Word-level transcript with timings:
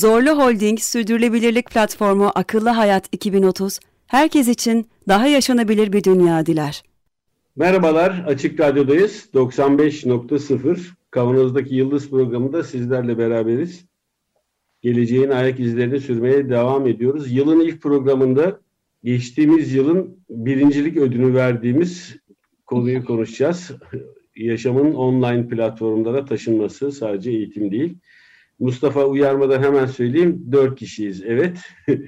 Zorlu 0.00 0.30
Holding 0.30 0.78
Sürdürülebilirlik 0.78 1.70
Platformu 1.70 2.30
Akıllı 2.34 2.68
Hayat 2.68 3.08
2030, 3.12 3.80
herkes 4.06 4.48
için 4.48 4.86
daha 5.08 5.26
yaşanabilir 5.26 5.92
bir 5.92 6.04
dünya 6.04 6.46
diler. 6.46 6.82
Merhabalar, 7.56 8.24
Açık 8.26 8.60
Radyo'dayız. 8.60 9.28
95.0 9.34 10.78
Kavanoz'daki 11.10 11.74
Yıldız 11.74 12.10
programında 12.10 12.62
sizlerle 12.62 13.18
beraberiz. 13.18 13.84
Geleceğin 14.82 15.30
ayak 15.30 15.60
izlerini 15.60 16.00
sürmeye 16.00 16.48
devam 16.48 16.86
ediyoruz. 16.86 17.32
Yılın 17.32 17.60
ilk 17.60 17.82
programında 17.82 18.60
geçtiğimiz 19.04 19.74
yılın 19.74 20.16
birincilik 20.30 20.96
ödülünü 20.96 21.34
verdiğimiz 21.34 22.16
konuyu 22.66 23.04
konuşacağız. 23.04 23.70
Yaşamın 24.36 24.94
online 24.94 25.48
platformlara 25.48 26.24
taşınması 26.24 26.92
sadece 26.92 27.30
eğitim 27.30 27.70
değil. 27.70 27.98
Mustafa 28.60 29.04
uyarmadan 29.04 29.62
hemen 29.62 29.86
söyleyeyim. 29.86 30.46
Dört 30.52 30.78
kişiyiz. 30.78 31.22
Evet. 31.26 31.58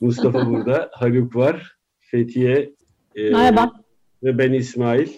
Mustafa 0.00 0.50
burada. 0.50 0.90
Haluk 0.94 1.36
var. 1.36 1.76
Fethiye. 2.00 2.72
E, 3.14 3.30
Merhaba. 3.30 3.72
Ve 4.22 4.38
ben 4.38 4.52
İsmail. 4.52 5.08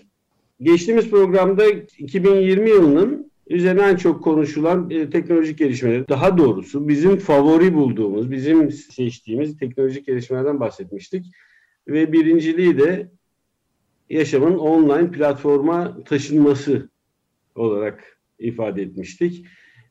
Geçtiğimiz 0.62 1.10
programda 1.10 1.66
2020 1.98 2.70
yılının 2.70 3.30
üzerine 3.46 3.82
en 3.82 3.96
çok 3.96 4.24
konuşulan 4.24 4.90
e, 4.90 5.10
teknolojik 5.10 5.58
gelişmeler, 5.58 6.08
daha 6.08 6.38
doğrusu 6.38 6.88
bizim 6.88 7.16
favori 7.16 7.74
bulduğumuz, 7.74 8.30
bizim 8.30 8.72
seçtiğimiz 8.72 9.58
teknolojik 9.58 10.06
gelişmelerden 10.06 10.60
bahsetmiştik. 10.60 11.26
Ve 11.88 12.12
birinciliği 12.12 12.78
de 12.78 13.10
yaşamın 14.10 14.58
online 14.58 15.10
platforma 15.10 16.04
taşınması 16.04 16.88
olarak 17.54 18.18
ifade 18.38 18.82
etmiştik. 18.82 19.46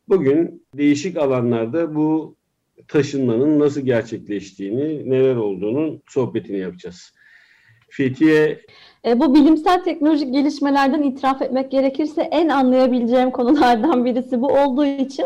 Bugün 0.10 0.68
değişik 0.74 1.18
alanlarda 1.18 1.96
bu 1.96 2.36
taşınmanın 2.88 3.60
nasıl 3.60 3.82
gerçekleştiğini, 3.82 5.10
neler 5.10 5.36
olduğunu 5.36 6.02
sohbetini 6.08 6.58
yapacağız. 6.58 7.14
Fethiye 7.90 8.60
e, 9.06 9.20
bu 9.20 9.36
bilimsel 9.36 9.84
teknolojik 9.84 10.34
gelişmelerden 10.34 11.04
itiraf 11.04 11.42
etmek 11.42 11.72
gerekirse 11.72 12.22
en 12.22 12.50
anlayabileceğim 12.50 13.32
konulardan 13.32 14.06
birisi 14.06 14.42
bu 14.42 14.48
olduğu 14.48 14.86
için 14.86 15.26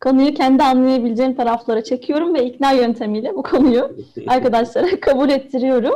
konuyu 0.00 0.34
kendi 0.34 0.62
anlayabileceğim 0.62 1.34
taraflara 1.34 1.84
çekiyorum 1.84 2.34
ve 2.34 2.44
ikna 2.44 2.72
yöntemiyle 2.72 3.34
bu 3.34 3.42
konuyu 3.42 3.96
arkadaşlara 4.26 5.00
kabul 5.00 5.28
ettiriyorum. 5.30 5.94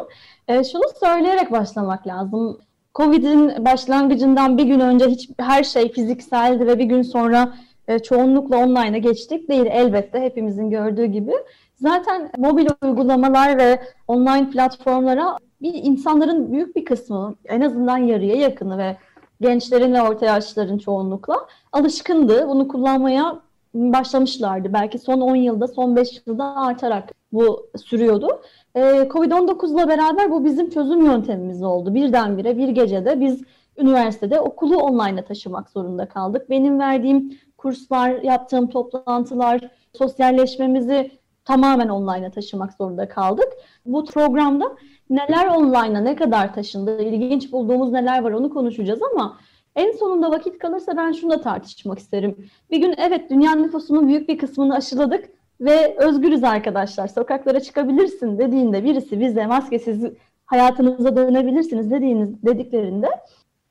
E, 0.48 0.64
şunu 0.64 0.83
söyleyerek 1.00 1.52
başlamak 1.52 2.06
lazım. 2.06 2.58
Covid'in 2.94 3.64
başlangıcından 3.64 4.58
bir 4.58 4.64
gün 4.64 4.80
önce 4.80 5.06
hiç 5.06 5.30
her 5.39 5.64
şey 5.64 5.92
fizikseldi 5.92 6.67
ve 6.67 6.78
bir 6.78 6.84
gün 6.84 7.02
sonra 7.02 7.55
e, 7.89 7.98
çoğunlukla 7.98 8.57
online'a 8.57 8.98
geçtik 8.98 9.48
değil 9.48 9.67
elbette 9.70 10.20
hepimizin 10.20 10.70
gördüğü 10.70 11.05
gibi. 11.05 11.33
Zaten 11.77 12.31
mobil 12.39 12.67
uygulamalar 12.83 13.59
ve 13.59 13.81
online 14.09 14.51
platformlara 14.51 15.37
bir 15.63 15.75
insanların 15.75 16.53
büyük 16.53 16.77
bir 16.77 16.85
kısmı 16.85 17.35
en 17.45 17.61
azından 17.61 17.98
yarıya 17.98 18.37
yakını 18.37 18.79
ve 18.79 18.97
gençlerin 19.41 19.95
ve 19.95 20.03
orta 20.03 20.27
yaşların 20.27 20.79
çoğunlukla 20.79 21.47
alışkındı. 21.73 22.48
Bunu 22.48 22.69
kullanmaya 22.69 23.41
başlamışlardı. 23.75 24.73
Belki 24.73 24.99
son 24.99 25.20
10 25.20 25.37
yılda, 25.37 25.69
son 25.69 25.97
5 25.97 26.23
yılda 26.27 26.57
artarak 26.57 27.13
bu 27.33 27.67
sürüyordu. 27.85 28.29
Ee, 28.75 28.81
Covid-19 28.81 29.75
ile 29.75 29.89
beraber 29.89 30.31
bu 30.31 30.45
bizim 30.45 30.70
çözüm 30.70 31.07
yöntemimiz 31.07 31.63
oldu. 31.63 31.95
Birdenbire 31.95 32.59
bir 32.59 32.69
gecede 32.69 33.20
biz 33.20 33.43
üniversitede 33.79 34.41
okulu 34.41 34.77
online'a 34.77 35.25
taşımak 35.25 35.70
zorunda 35.70 36.09
kaldık. 36.09 36.51
Benim 36.51 36.79
verdiğim 36.79 37.39
kurslar, 37.62 38.11
yaptığım 38.11 38.70
toplantılar, 38.70 39.61
sosyalleşmemizi 39.92 41.11
tamamen 41.45 41.89
online'a 41.89 42.30
taşımak 42.30 42.73
zorunda 42.73 43.08
kaldık. 43.08 43.48
Bu 43.86 44.05
programda 44.05 44.77
neler 45.11 45.46
online'a 45.46 46.01
ne 46.01 46.17
kadar 46.17 46.55
taşındı, 46.55 47.02
ilginç 47.02 47.52
bulduğumuz 47.52 47.92
neler 47.92 48.22
var 48.22 48.33
onu 48.33 48.51
konuşacağız 48.51 49.01
ama 49.12 49.39
en 49.77 49.92
sonunda 49.92 50.30
vakit 50.30 50.58
kalırsa 50.58 50.96
ben 50.96 51.12
şunu 51.12 51.30
da 51.30 51.40
tartışmak 51.40 51.98
isterim. 51.98 52.48
Bir 52.70 52.78
gün 52.78 52.95
evet 52.98 53.30
dünya 53.30 53.55
nüfusunun 53.55 54.08
büyük 54.08 54.28
bir 54.28 54.39
kısmını 54.39 54.74
aşıladık 54.74 55.30
ve 55.61 55.96
özgürüz 55.98 56.45
arkadaşlar. 56.45 57.08
Sokaklara 57.08 57.61
çıkabilirsin 57.61 58.39
dediğinde 58.39 58.84
birisi 58.84 59.20
bize 59.20 59.46
maskesiz 59.46 60.05
hayatınıza 60.46 61.17
dönebilirsiniz 61.17 61.90
dediğiniz 61.90 62.42
dediklerinde 62.42 63.08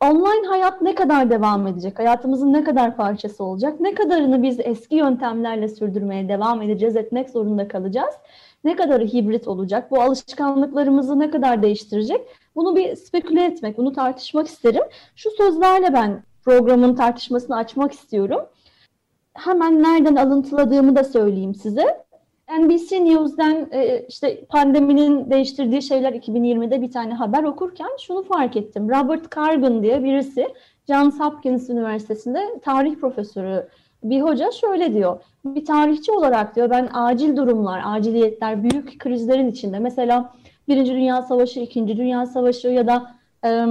online 0.01 0.47
hayat 0.47 0.81
ne 0.81 0.95
kadar 0.95 1.29
devam 1.29 1.67
edecek? 1.67 1.99
Hayatımızın 1.99 2.53
ne 2.53 2.63
kadar 2.63 2.95
parçası 2.95 3.43
olacak? 3.43 3.79
Ne 3.79 3.95
kadarını 3.95 4.43
biz 4.43 4.59
eski 4.59 4.95
yöntemlerle 4.95 5.67
sürdürmeye 5.67 6.29
devam 6.29 6.61
edeceğiz, 6.61 6.95
etmek 6.95 7.29
zorunda 7.29 7.67
kalacağız? 7.67 8.15
Ne 8.63 8.75
kadarı 8.75 9.05
hibrit 9.05 9.47
olacak? 9.47 9.91
Bu 9.91 10.01
alışkanlıklarımızı 10.01 11.19
ne 11.19 11.31
kadar 11.31 11.63
değiştirecek? 11.63 12.21
Bunu 12.55 12.75
bir 12.75 12.95
speküle 12.95 13.45
etmek, 13.45 13.77
bunu 13.77 13.93
tartışmak 13.93 14.47
isterim. 14.47 14.83
Şu 15.15 15.29
sözlerle 15.31 15.93
ben 15.93 16.23
programın 16.45 16.95
tartışmasını 16.95 17.55
açmak 17.55 17.93
istiyorum. 17.93 18.41
Hemen 19.33 19.83
nereden 19.83 20.15
alıntıladığımı 20.15 20.95
da 20.95 21.03
söyleyeyim 21.03 21.55
size. 21.55 22.05
NBC 22.59 23.05
News'den 23.05 23.69
e, 23.71 24.05
işte 24.09 24.45
pandeminin 24.45 25.29
değiştirdiği 25.29 25.81
şeyler 25.81 26.13
2020'de 26.13 26.81
bir 26.81 26.91
tane 26.91 27.13
haber 27.13 27.43
okurken 27.43 27.89
şunu 27.99 28.23
fark 28.23 28.55
ettim. 28.55 28.89
Robert 28.89 29.35
Carbon 29.35 29.83
diye 29.83 30.03
birisi 30.03 30.47
Johns 30.87 31.19
Hopkins 31.19 31.69
Üniversitesi'nde 31.69 32.59
tarih 32.63 32.95
profesörü 32.95 33.67
bir 34.03 34.21
hoca 34.21 34.51
şöyle 34.51 34.93
diyor. 34.93 35.19
Bir 35.45 35.65
tarihçi 35.65 36.11
olarak 36.11 36.55
diyor 36.55 36.69
ben 36.69 36.89
acil 36.93 37.35
durumlar, 37.35 37.81
aciliyetler, 37.85 38.63
büyük 38.63 38.99
krizlerin 38.99 39.51
içinde 39.51 39.79
mesela 39.79 40.33
Birinci 40.67 40.93
Dünya 40.93 41.21
Savaşı, 41.21 41.59
İkinci 41.59 41.97
Dünya 41.97 42.25
Savaşı 42.25 42.67
ya 42.67 42.87
da 42.87 43.11
e, 43.45 43.65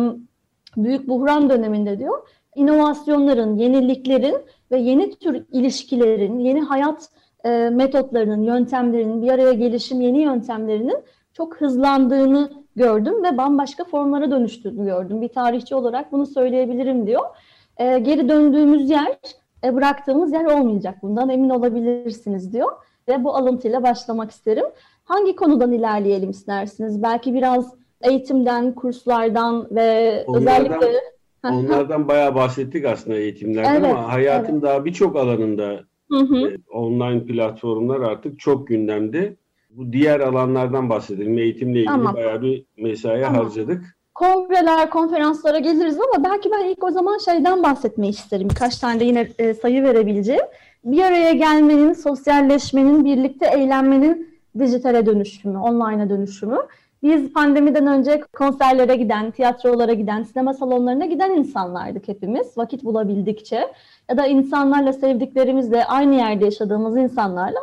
büyük 0.76 1.08
buhran 1.08 1.50
döneminde 1.50 1.98
diyor 1.98 2.28
inovasyonların, 2.54 3.56
yeniliklerin 3.56 4.36
ve 4.70 4.78
yeni 4.78 5.14
tür 5.14 5.44
ilişkilerin, 5.52 6.38
yeni 6.38 6.60
hayat 6.60 7.08
e, 7.44 7.70
metotlarının, 7.70 8.42
yöntemlerinin, 8.42 9.22
bir 9.22 9.28
araya 9.28 9.52
gelişim 9.52 10.00
yeni 10.00 10.22
yöntemlerinin 10.22 10.98
çok 11.32 11.56
hızlandığını 11.56 12.50
gördüm 12.76 13.24
ve 13.24 13.36
bambaşka 13.36 13.84
formlara 13.84 14.30
dönüştüğünü 14.30 14.84
gördüm. 14.84 15.22
Bir 15.22 15.28
tarihçi 15.28 15.74
olarak 15.74 16.12
bunu 16.12 16.26
söyleyebilirim 16.26 17.06
diyor. 17.06 17.22
E, 17.76 17.98
geri 17.98 18.28
döndüğümüz 18.28 18.90
yer, 18.90 19.18
e, 19.64 19.74
bıraktığımız 19.74 20.32
yer 20.32 20.44
olmayacak. 20.44 20.94
Bundan 21.02 21.28
emin 21.28 21.50
olabilirsiniz 21.50 22.52
diyor. 22.52 22.72
Ve 23.08 23.24
bu 23.24 23.36
alıntıyla 23.36 23.82
başlamak 23.82 24.30
isterim. 24.30 24.64
Hangi 25.04 25.36
konudan 25.36 25.72
ilerleyelim 25.72 26.30
istersiniz? 26.30 27.02
Belki 27.02 27.34
biraz 27.34 27.74
eğitimden, 28.02 28.74
kurslardan 28.74 29.68
ve 29.70 30.24
onlardan, 30.26 30.42
özellikle... 30.42 31.00
Onlardan 31.44 32.08
bayağı 32.08 32.34
bahsettik 32.34 32.84
aslında 32.84 33.16
eğitimlerden 33.16 33.74
evet, 33.74 33.96
ama 33.96 34.12
hayatın 34.12 34.52
evet. 34.52 34.62
daha 34.62 34.84
birçok 34.84 35.16
alanında 35.16 35.80
Hı 36.10 36.18
hı. 36.18 36.56
online 36.72 37.24
platformlar 37.24 38.00
artık 38.00 38.40
çok 38.40 38.68
gündemde. 38.68 39.36
Bu 39.70 39.92
diğer 39.92 40.20
alanlardan 40.20 40.90
bahsedelim. 40.90 41.38
Eğitimle 41.38 41.78
ilgili 41.78 41.86
tamam. 41.86 42.14
bayağı 42.14 42.42
bir 42.42 42.64
mesai 42.76 43.22
tamam. 43.22 43.44
harcadık. 43.44 43.96
Kongreler, 44.14 44.90
konferanslara 44.90 45.58
geliriz 45.58 45.98
ama 46.00 46.24
belki 46.24 46.50
ben 46.50 46.64
ilk 46.64 46.84
o 46.84 46.90
zaman 46.90 47.18
şeyden 47.18 47.62
bahsetmeyi 47.62 48.12
isterim. 48.12 48.48
Birkaç 48.50 48.78
tane 48.78 49.00
de 49.00 49.04
yine 49.04 49.28
e, 49.38 49.54
sayı 49.54 49.82
verebileceğim. 49.82 50.44
Bir 50.84 51.02
araya 51.02 51.32
gelmenin, 51.32 51.92
sosyalleşmenin, 51.92 53.04
birlikte 53.04 53.46
eğlenmenin 53.46 54.30
dijitale 54.58 55.06
dönüşümü, 55.06 55.58
online'a 55.58 56.10
dönüşümü. 56.10 56.58
Biz 57.02 57.32
pandemiden 57.32 57.86
önce 57.86 58.20
konserlere 58.20 58.96
giden, 58.96 59.30
tiyatrolara 59.30 59.92
giden, 59.92 60.22
sinema 60.22 60.54
salonlarına 60.54 61.06
giden 61.06 61.30
insanlardık 61.30 62.08
hepimiz 62.08 62.58
vakit 62.58 62.84
bulabildikçe. 62.84 63.72
Ya 64.10 64.16
da 64.16 64.26
insanlarla 64.26 64.92
sevdiklerimizle 64.92 65.84
aynı 65.84 66.14
yerde 66.14 66.44
yaşadığımız 66.44 66.96
insanlarla 66.96 67.58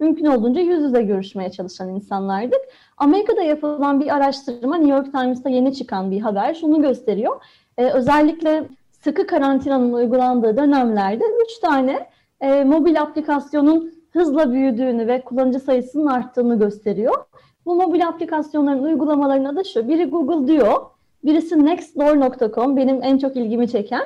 mümkün 0.00 0.24
olduğunca 0.24 0.60
yüz 0.60 0.82
yüze 0.82 1.02
görüşmeye 1.02 1.50
çalışan 1.50 1.88
insanlardık. 1.88 2.60
Amerika'da 2.96 3.42
yapılan 3.42 4.00
bir 4.00 4.14
araştırma, 4.14 4.76
New 4.76 4.96
York 4.96 5.12
Times'ta 5.12 5.48
yeni 5.48 5.74
çıkan 5.74 6.10
bir 6.10 6.20
haber 6.20 6.54
şunu 6.54 6.82
gösteriyor. 6.82 7.40
Ee, 7.78 7.90
özellikle 7.90 8.64
sıkı 8.90 9.26
karantinanın 9.26 9.92
uygulandığı 9.92 10.56
dönemlerde 10.56 11.24
üç 11.44 11.58
tane 11.58 12.08
e, 12.40 12.64
mobil 12.64 13.02
aplikasyonun 13.02 13.94
hızla 14.10 14.52
büyüdüğünü 14.52 15.06
ve 15.06 15.20
kullanıcı 15.20 15.60
sayısının 15.60 16.06
arttığını 16.06 16.58
gösteriyor. 16.58 17.24
Bu 17.66 17.74
mobil 17.76 18.08
aplikasyonların 18.08 18.82
uygulamalarının 18.82 19.44
adı 19.56 19.64
şu. 19.64 19.88
Biri 19.88 20.04
Google 20.04 20.52
diyor, 20.52 20.80
birisi 21.24 21.64
nextdoor.com 21.64 22.76
benim 22.76 23.02
en 23.02 23.18
çok 23.18 23.36
ilgimi 23.36 23.68
çeken. 23.68 24.02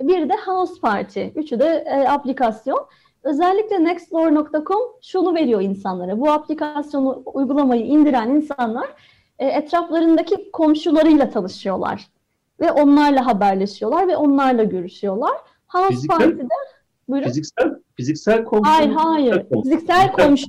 Bir 0.00 0.28
de 0.28 0.34
House 0.46 0.80
Party. 0.80 1.24
Üçü 1.36 1.60
de 1.60 1.84
e, 1.86 2.08
aplikasyon. 2.08 2.86
Özellikle 3.22 3.84
nextdoor.com 3.84 4.80
şunu 5.02 5.34
veriyor 5.34 5.60
insanlara. 5.60 6.20
Bu 6.20 6.30
aplikasyonu, 6.30 7.22
uygulamayı 7.34 7.86
indiren 7.86 8.30
insanlar 8.30 8.88
e, 9.38 9.46
etraflarındaki 9.46 10.50
komşularıyla 10.50 11.30
tanışıyorlar. 11.30 12.06
Ve 12.60 12.72
onlarla 12.72 13.26
haberleşiyorlar 13.26 14.08
ve 14.08 14.16
onlarla 14.16 14.64
görüşüyorlar. 14.64 15.32
House 15.66 15.94
Fiziksel- 15.94 16.08
Party'de 16.08 16.54
Buyurun. 17.08 17.26
Fiziksel 17.26 17.74
fiziksel 17.96 18.44
komşu. 18.44 18.70
Hayır 18.70 18.90
hayır. 18.90 19.46
Fiziksel 19.62 20.12
komşu. 20.12 20.46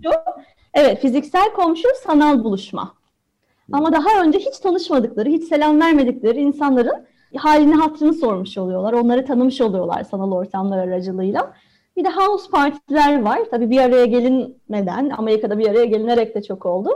Evet 0.79 1.01
fiziksel 1.01 1.53
komşu 1.53 1.87
sanal 2.03 2.43
buluşma. 2.43 2.93
Ama 3.71 3.91
daha 3.91 4.23
önce 4.23 4.39
hiç 4.39 4.59
tanışmadıkları, 4.59 5.29
hiç 5.29 5.43
selam 5.43 5.81
vermedikleri 5.81 6.41
insanların 6.41 7.05
halini 7.35 7.75
hatrını 7.75 8.13
sormuş 8.13 8.57
oluyorlar. 8.57 8.93
Onları 8.93 9.25
tanımış 9.25 9.61
oluyorlar 9.61 10.03
sanal 10.03 10.31
ortamlar 10.31 10.77
aracılığıyla. 10.77 11.53
Bir 11.97 12.03
de 12.03 12.09
house 12.09 12.51
partiler 12.51 13.21
var. 13.21 13.39
Tabii 13.51 13.69
bir 13.69 13.77
araya 13.77 14.05
gelinmeden, 14.05 15.09
Amerika'da 15.09 15.59
bir 15.59 15.67
araya 15.67 15.85
gelinerek 15.85 16.35
de 16.35 16.43
çok 16.43 16.65
oldu. 16.65 16.89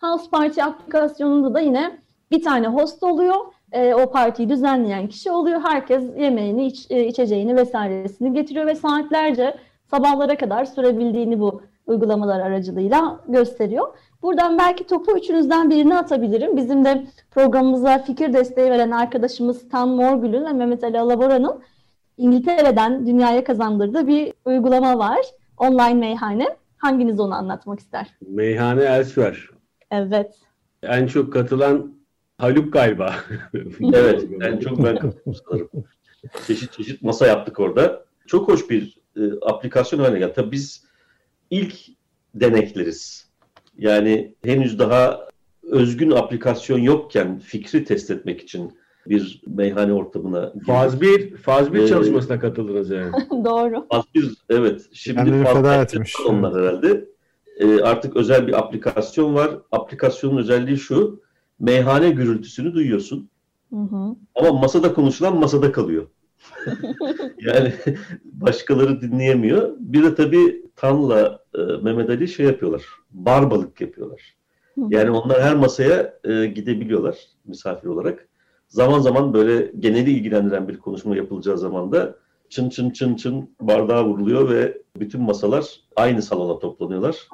House 0.00 0.30
Party 0.30 0.62
aplikasyonunda 0.62 1.54
da 1.54 1.60
yine 1.60 1.98
bir 2.30 2.42
tane 2.42 2.68
host 2.68 3.02
oluyor. 3.02 3.36
E, 3.72 3.94
o 3.94 4.10
partiyi 4.10 4.48
düzenleyen 4.48 5.08
kişi 5.08 5.30
oluyor. 5.30 5.60
Herkes 5.60 6.04
yemeğini, 6.18 6.66
iç, 6.66 6.86
e, 6.90 7.06
içeceğini 7.06 7.56
vesairesini 7.56 8.32
getiriyor 8.32 8.66
ve 8.66 8.74
saatlerce 8.74 9.54
sabahlara 9.90 10.36
kadar 10.36 10.64
sürebildiğini 10.64 11.40
bu 11.40 11.62
uygulamalar 11.88 12.40
aracılığıyla 12.40 13.20
gösteriyor. 13.28 13.88
Buradan 14.22 14.58
belki 14.58 14.86
topu 14.86 15.18
üçünüzden 15.18 15.70
birini 15.70 15.96
atabilirim. 15.96 16.56
Bizim 16.56 16.84
de 16.84 17.06
programımıza 17.30 17.98
fikir 17.98 18.32
desteği 18.32 18.70
veren 18.70 18.90
arkadaşımız 18.90 19.68
Tan 19.68 19.88
Morgül'ün 19.88 20.44
ve 20.44 20.52
Mehmet 20.52 20.84
Ali 20.84 21.00
Alabora'nın 21.00 21.60
İngiltere'den 22.16 23.06
dünyaya 23.06 23.44
kazandırdığı 23.44 24.06
bir 24.06 24.32
uygulama 24.44 24.98
var. 24.98 25.20
Online 25.58 25.94
meyhane. 25.94 26.46
Hanginiz 26.76 27.20
onu 27.20 27.34
anlatmak 27.34 27.80
ister? 27.80 28.06
Meyhane 28.28 28.82
Elsewhere. 28.82 29.38
Evet. 29.90 30.34
En 30.82 31.06
çok 31.06 31.32
katılan 31.32 31.98
Haluk 32.38 32.72
galiba. 32.72 33.14
Evet, 33.94 34.24
en 34.40 34.58
çok 34.58 34.84
ben 34.84 34.96
katıldım 34.96 35.34
sanırım. 35.34 35.68
Çeşit 36.46 36.72
çeşit 36.72 37.02
masa 37.02 37.26
yaptık 37.26 37.60
orada. 37.60 38.04
Çok 38.26 38.48
hoş 38.48 38.70
bir 38.70 38.98
e, 39.16 39.20
aplikasyon 39.42 40.00
haline 40.00 40.18
geldi. 40.18 40.32
Tabii 40.36 40.52
biz 40.52 40.87
ilk 41.50 41.74
denekleriz. 42.34 43.28
Yani 43.78 44.34
henüz 44.44 44.78
daha 44.78 45.28
özgün 45.62 46.10
aplikasyon 46.10 46.78
yokken 46.78 47.38
fikri 47.38 47.84
test 47.84 48.10
etmek 48.10 48.40
için 48.40 48.78
bir 49.06 49.42
meyhane 49.46 49.92
ortamına 49.92 50.44
girdik. 50.44 50.66
Faz 50.66 51.00
1, 51.00 51.36
Faz 51.36 51.72
1 51.72 51.78
Ee, 51.78 51.86
çalışmasına 51.88 52.40
katıldınız 52.40 52.90
yani. 52.90 53.12
Doğru. 53.44 53.86
Faz 53.90 54.04
bir, 54.14 54.36
evet. 54.50 54.86
Şimdi 54.92 55.16
Kendini 55.18 55.44
faz 55.44 55.56
feda 55.56 55.82
etmiş. 55.82 56.14
Onlar 56.28 56.62
herhalde. 56.62 57.04
Ee, 57.58 57.80
artık 57.80 58.16
özel 58.16 58.46
bir 58.46 58.58
aplikasyon 58.58 59.34
var. 59.34 59.50
Aplikasyonun 59.72 60.36
özelliği 60.36 60.78
şu. 60.78 61.20
Meyhane 61.60 62.10
gürültüsünü 62.10 62.74
duyuyorsun. 62.74 63.30
Hı 63.70 63.76
hı. 63.76 64.16
Ama 64.34 64.52
masada 64.52 64.94
konuşulan 64.94 65.36
masada 65.36 65.72
kalıyor. 65.72 66.06
yani 67.40 67.72
başkaları 68.24 69.00
dinleyemiyor. 69.00 69.74
Bir 69.78 70.02
de 70.02 70.14
tabii 70.14 70.62
Tan'la 70.78 71.44
e, 71.54 71.58
Mehmet 71.58 72.10
Ali 72.10 72.28
şey 72.28 72.46
yapıyorlar. 72.46 72.82
Bar 73.10 73.50
balık 73.50 73.80
yapıyorlar. 73.80 74.34
Hı. 74.74 74.80
Yani 74.90 75.10
onlar 75.10 75.42
her 75.42 75.56
masaya 75.56 76.18
e, 76.24 76.46
gidebiliyorlar 76.46 77.18
misafir 77.44 77.88
olarak. 77.88 78.28
Zaman 78.68 79.00
zaman 79.00 79.34
böyle 79.34 79.72
geneli 79.78 80.10
ilgilendiren 80.10 80.68
bir 80.68 80.78
konuşma 80.78 81.16
yapılacağı 81.16 81.58
zaman 81.58 81.92
da 81.92 82.14
çın 82.48 82.68
çın 82.68 82.90
çın 82.90 83.16
çın 83.16 83.50
bardağa 83.60 84.04
vuruluyor 84.04 84.50
ve 84.50 84.82
bütün 84.96 85.22
masalar 85.22 85.80
aynı 85.96 86.22
salona 86.22 86.58
toplanıyorlar. 86.58 87.28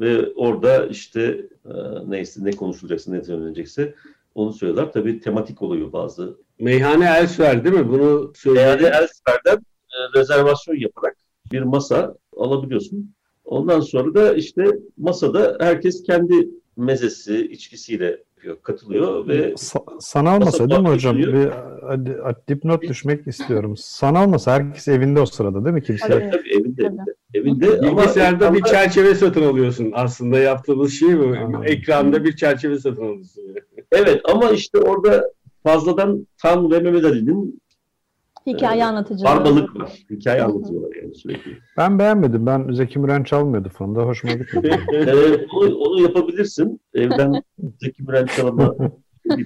Ve 0.00 0.32
orada 0.32 0.86
işte 0.86 1.46
e, 1.64 1.72
neyse 2.06 2.44
ne 2.44 2.50
konuşulacaksa 2.50 3.10
ne 3.12 3.24
söylenecekse 3.24 3.94
onu 4.34 4.52
söylüyorlar. 4.52 4.92
Tabii 4.92 5.20
tematik 5.20 5.62
oluyor 5.62 5.92
bazı. 5.92 6.36
Meyhane 6.58 7.04
Elsewhere 7.04 7.64
değil 7.64 7.74
mi? 7.74 7.88
Bunu 7.88 8.20
Yani 8.20 8.36
söyleyelim. 8.36 8.86
Elsper'den 8.86 9.56
e, 9.56 10.18
rezervasyon 10.18 10.76
yaparak 10.76 11.16
bir 11.52 11.62
masa 11.62 12.16
alabiliyorsun. 12.36 13.14
Ondan 13.44 13.80
sonra 13.80 14.14
da 14.14 14.34
işte 14.34 14.64
masada 14.96 15.56
herkes 15.60 16.02
kendi 16.02 16.48
mezesi, 16.76 17.48
içkisiyle 17.50 18.04
yapıyor, 18.36 18.56
katılıyor 18.62 19.28
ve 19.28 19.52
Sa- 19.52 19.96
sanal 20.00 20.38
Masa 20.38 20.44
masa 20.44 20.70
değil 20.70 20.80
mi 20.80 20.88
hocam? 20.88 21.22
duruyor. 21.22 21.52
Bir 21.98 22.14
dipnot 22.54 22.82
düşmek 22.82 23.26
istiyorum. 23.26 23.74
Sanal 23.76 24.28
masa 24.28 24.52
herkes 24.52 24.88
evinde 24.88 25.20
o 25.20 25.26
sırada 25.26 25.64
değil 25.64 25.74
mi? 25.74 25.82
Kimse 25.82 26.08
Tabii. 26.08 26.30
tabii 26.32 26.52
evinde, 26.54 26.82
evinde, 26.82 27.02
evinde 27.34 27.88
ama 27.88 27.98
Bilgisayarda 28.02 28.54
bir 28.54 28.58
ekranda- 28.58 28.70
çerçeve 28.70 29.14
satın 29.14 29.42
alıyorsun. 29.42 29.90
Aslında 29.94 30.38
yaptığımız 30.38 30.92
şey 30.92 31.18
bu. 31.18 31.22
Anladım. 31.24 31.62
Ekranda 31.64 32.24
bir 32.24 32.36
çerçeve 32.36 32.78
satın 32.78 33.02
alıyorsun. 33.02 33.42
Evet 33.92 34.20
ama 34.24 34.50
işte 34.50 34.78
orada 34.78 35.24
fazladan 35.62 36.26
Tan 36.42 36.70
ve 36.70 36.80
Mehmet 36.80 37.04
Ali'nin 37.04 37.60
Hikaye 38.46 38.80
Ee, 38.80 38.84
anlatıcı. 38.84 39.24
barbalık 39.24 39.76
var. 39.76 39.92
Hikaye 40.10 40.42
anlatıyorlar 40.42 40.96
yani 41.02 41.14
sürekli. 41.14 41.50
ben 41.76 41.98
beğenmedim. 41.98 42.46
Ben 42.46 42.72
Zeki 42.72 42.98
Müren 42.98 43.22
çalmıyordu 43.24 43.68
fonda. 43.68 44.02
Hoşuma 44.02 44.32
gitmedi. 44.32 44.70
Ee, 44.92 45.46
onu, 45.56 45.74
onu 45.76 46.00
yapabilirsin. 46.02 46.80
Evden 46.94 47.42
Zeki 47.82 48.02
Müren 48.02 48.26
çalama 48.26 48.74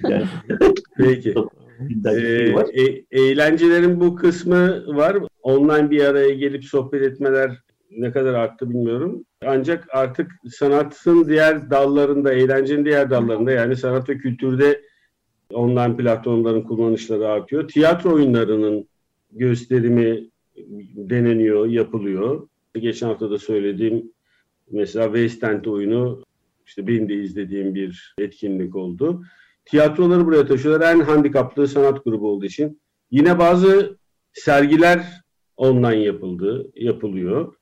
yani, 0.09 0.25
Peki. 0.97 1.35
bir 1.79 2.05
Ee, 2.05 2.65
şey 2.75 3.05
e- 3.11 3.21
eğlencelerin 3.21 3.99
bu 3.99 4.15
kısmı 4.15 4.83
var. 4.97 5.17
Online 5.41 5.89
bir 5.91 6.03
araya 6.05 6.29
gelip 6.33 6.65
sohbet 6.65 7.01
etmeler 7.01 7.51
ne 7.91 8.11
kadar 8.11 8.33
arttı 8.33 8.69
bilmiyorum. 8.69 9.25
Ancak 9.45 9.87
artık 9.93 10.31
sanatın 10.49 11.29
diğer 11.29 11.69
dallarında, 11.71 12.33
eğlencenin 12.33 12.85
diğer 12.85 13.09
dallarında 13.09 13.51
yani 13.51 13.75
sanat 13.75 14.09
ve 14.09 14.17
kültürde 14.17 14.81
online 15.53 15.97
platformların 15.97 16.61
kullanışları 16.61 17.27
artıyor. 17.27 17.67
Tiyatro 17.67 18.13
oyunlarının 18.13 18.87
gösterimi 19.31 20.29
deneniyor, 20.95 21.65
yapılıyor. 21.65 22.47
Geçen 22.73 23.07
hafta 23.07 23.31
da 23.31 23.39
söylediğim 23.39 24.11
mesela 24.71 25.05
West 25.05 25.43
End 25.43 25.65
oyunu 25.65 26.23
işte 26.65 26.87
benim 26.87 27.09
de 27.09 27.13
izlediğim 27.13 27.75
bir 27.75 28.15
etkinlik 28.17 28.75
oldu. 28.75 29.23
Tiyatroları 29.65 30.25
buraya 30.25 30.47
taşıyorlar. 30.47 30.95
En 30.95 30.99
handikaplı 30.99 31.67
sanat 31.67 32.03
grubu 32.03 32.29
olduğu 32.29 32.45
için. 32.45 32.79
Yine 33.11 33.39
bazı 33.39 33.97
sergiler 34.33 35.05
online 35.57 36.03
yapıldı, 36.03 36.71
yapılıyor. 36.75 37.53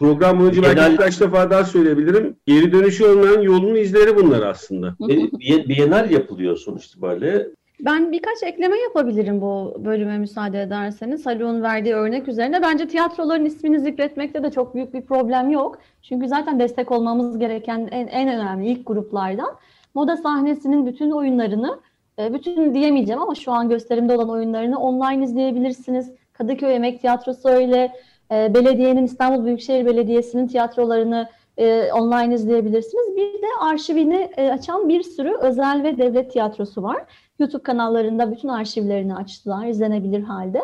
Program 0.00 0.40
boyunca 0.40 0.62
belki 0.62 0.76
Genel- 0.76 0.92
birkaç 0.92 1.20
defa 1.20 1.50
daha 1.50 1.64
söyleyebilirim. 1.64 2.36
Geri 2.46 2.72
dönüşü 2.72 3.04
olmayan 3.04 3.40
yolun 3.40 3.74
izleri 3.74 4.16
bunlar 4.16 4.42
aslında. 4.42 4.94
Bienal 5.68 6.10
yapılıyor 6.10 6.56
sonuç 6.56 6.86
itibariyle. 6.86 7.46
Ben 7.80 8.12
birkaç 8.12 8.42
ekleme 8.42 8.78
yapabilirim 8.78 9.40
bu 9.40 9.76
bölüme 9.84 10.18
müsaade 10.18 10.62
ederseniz. 10.62 11.26
Haluk'un 11.26 11.62
verdiği 11.62 11.94
örnek 11.94 12.28
üzerine. 12.28 12.62
Bence 12.62 12.88
tiyatroların 12.88 13.44
ismini 13.44 13.80
zikretmekte 13.80 14.42
de 14.42 14.50
çok 14.50 14.74
büyük 14.74 14.94
bir 14.94 15.02
problem 15.02 15.50
yok. 15.50 15.78
Çünkü 16.02 16.28
zaten 16.28 16.60
destek 16.60 16.90
olmamız 16.90 17.38
gereken 17.38 17.88
en, 17.90 18.06
en 18.06 18.28
önemli 18.28 18.68
ilk 18.68 18.86
gruplardan. 18.86 19.50
Moda 19.94 20.16
sahnesinin 20.16 20.86
bütün 20.86 21.10
oyunlarını, 21.10 21.80
e, 22.18 22.34
bütün 22.34 22.74
diyemeyeceğim 22.74 23.22
ama 23.22 23.34
şu 23.34 23.52
an 23.52 23.68
gösterimde 23.68 24.14
olan 24.16 24.30
oyunlarını 24.30 24.78
online 24.78 25.24
izleyebilirsiniz. 25.24 26.12
Kadıköy 26.32 26.74
Emek 26.74 27.00
Tiyatrosu 27.00 27.48
öyle, 27.48 27.92
e, 28.32 28.54
belediyenin 28.54 29.04
İstanbul 29.04 29.44
Büyükşehir 29.44 29.86
Belediyesi'nin 29.86 30.46
tiyatrolarını 30.46 31.28
e, 31.56 31.92
online 31.92 32.34
izleyebilirsiniz. 32.34 33.16
Bir 33.16 33.42
de 33.42 33.46
arşivini 33.60 34.30
e, 34.36 34.50
açan 34.50 34.88
bir 34.88 35.02
sürü 35.02 35.36
özel 35.40 35.82
ve 35.82 35.98
devlet 35.98 36.32
tiyatrosu 36.32 36.82
var. 36.82 37.04
YouTube 37.38 37.62
kanallarında 37.62 38.32
bütün 38.32 38.48
arşivlerini 38.48 39.14
açtılar, 39.14 39.66
izlenebilir 39.66 40.22
halde. 40.22 40.62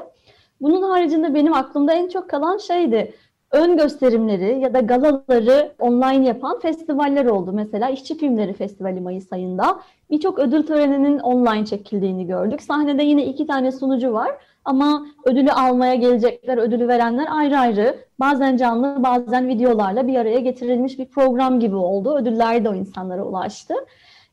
Bunun 0.61 0.82
haricinde 0.82 1.35
benim 1.35 1.52
aklımda 1.54 1.92
en 1.92 2.08
çok 2.08 2.30
kalan 2.30 2.58
şeydi, 2.58 3.14
ön 3.50 3.76
gösterimleri 3.76 4.61
ya 4.61 4.75
da 4.75 4.80
galaları 4.80 5.73
online 5.78 6.26
yapan 6.26 6.61
festivaller 6.61 7.26
oldu. 7.26 7.52
Mesela 7.52 7.90
İşçi 7.90 8.18
Filmleri 8.18 8.52
Festivali 8.52 9.00
Mayıs 9.00 9.32
ayında. 9.32 9.80
Birçok 10.11 10.38
ödül 10.38 10.66
töreninin 10.66 11.18
online 11.18 11.66
çekildiğini 11.66 12.26
gördük. 12.26 12.62
Sahnede 12.62 13.02
yine 13.02 13.26
iki 13.26 13.46
tane 13.46 13.73
sunucu 13.73 14.12
var 14.12 14.30
ama 14.66 15.06
ödülü 15.25 15.50
almaya 15.50 15.94
gelecekler, 15.94 16.58
ödülü 16.58 16.88
verenler 16.88 17.26
ayrı 17.30 17.58
ayrı. 17.58 17.96
Bazen 18.20 18.56
canlı, 18.56 19.02
bazen 19.02 19.49
videolarla 19.49 20.06
bir 20.06 20.16
araya 20.16 20.40
getirilmiş 20.40 20.99
bir 20.99 21.06
program 21.06 21.61
gibi 21.61 21.76
oldu. 21.76 22.16
Ödüller 22.16 22.64
de 22.64 22.68
o 22.68 22.75
insanlara 22.75 23.23
ulaştı. 23.25 23.75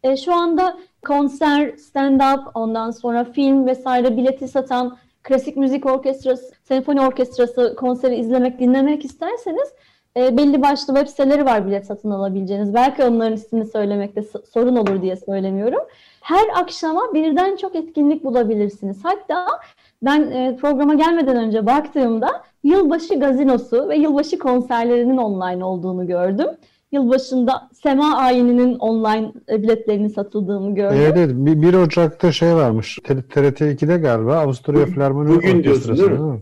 E, 0.03 0.17
şu 0.17 0.33
anda 0.33 0.77
konser, 1.05 1.67
stand-up, 1.67 2.51
ondan 2.53 2.91
sonra 2.91 3.23
film 3.23 3.67
vesaire 3.67 4.17
bileti 4.17 4.47
satan 4.47 4.97
klasik 5.23 5.57
müzik 5.57 5.85
orkestrası, 5.85 6.53
senfoni 6.63 7.01
orkestrası 7.01 7.75
konseri 7.75 8.15
izlemek, 8.15 8.59
dinlemek 8.59 9.05
isterseniz 9.05 9.73
e, 10.17 10.37
belli 10.37 10.61
başlı 10.61 10.95
web 10.95 11.07
siteleri 11.07 11.45
var 11.45 11.67
bilet 11.67 11.85
satın 11.85 12.11
alabileceğiniz. 12.11 12.73
Belki 12.73 13.03
onların 13.03 13.33
ismini 13.33 13.65
söylemekte 13.65 14.23
sorun 14.53 14.75
olur 14.75 15.01
diye 15.01 15.15
söylemiyorum. 15.15 15.81
Her 16.21 16.47
akşama 16.55 17.13
birden 17.13 17.55
çok 17.55 17.75
etkinlik 17.75 18.23
bulabilirsiniz. 18.23 18.97
Hatta 19.03 19.47
ben 20.05 20.31
e, 20.31 20.57
programa 20.61 20.93
gelmeden 20.93 21.35
önce 21.35 21.65
baktığımda 21.65 22.43
yılbaşı 22.63 23.19
gazinosu 23.19 23.89
ve 23.89 23.97
yılbaşı 23.97 24.39
konserlerinin 24.39 25.17
online 25.17 25.65
olduğunu 25.65 26.07
gördüm. 26.07 26.47
Yılbaşında 26.91 27.69
Sema 27.83 28.17
Ayini'nin 28.17 28.75
online 28.75 29.33
e, 29.49 29.63
biletlerinin 29.63 30.07
satıldığını 30.07 30.75
gördüm. 30.75 30.97
Evet, 31.01 31.17
evet. 31.17 31.35
1 31.35 31.73
Ocak'ta 31.73 32.31
şey 32.31 32.55
varmış. 32.55 32.99
TRT 33.05 33.61
2'de 33.61 33.97
galiba 33.97 34.35
Avusturya 34.35 34.85
Filarmoni 34.85 35.29
Bugün 35.29 35.63
diyorsun 35.63 35.97
değil 35.97 36.11
mi? 36.11 36.41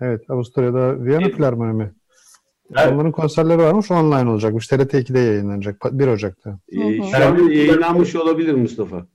Evet, 0.00 0.30
Avusturya'da 0.30 1.04
Viyana 1.04 1.28
Filarmoni 1.28 1.72
mi? 1.72 1.92
Evet. 2.76 2.92
Onların 2.92 3.12
konserleri 3.12 3.58
varmış, 3.58 3.90
online 3.90 4.30
olacakmış. 4.30 4.66
TRT 4.66 4.94
2'de 4.94 5.18
yayınlanacak 5.18 5.76
1 5.92 6.08
Ocak'ta. 6.08 6.58
Ee, 6.72 7.02
şu 7.10 7.16
an 7.16 7.48
yayınlanmış 7.48 8.16
olabilir 8.16 8.54
Mustafa. 8.54 9.06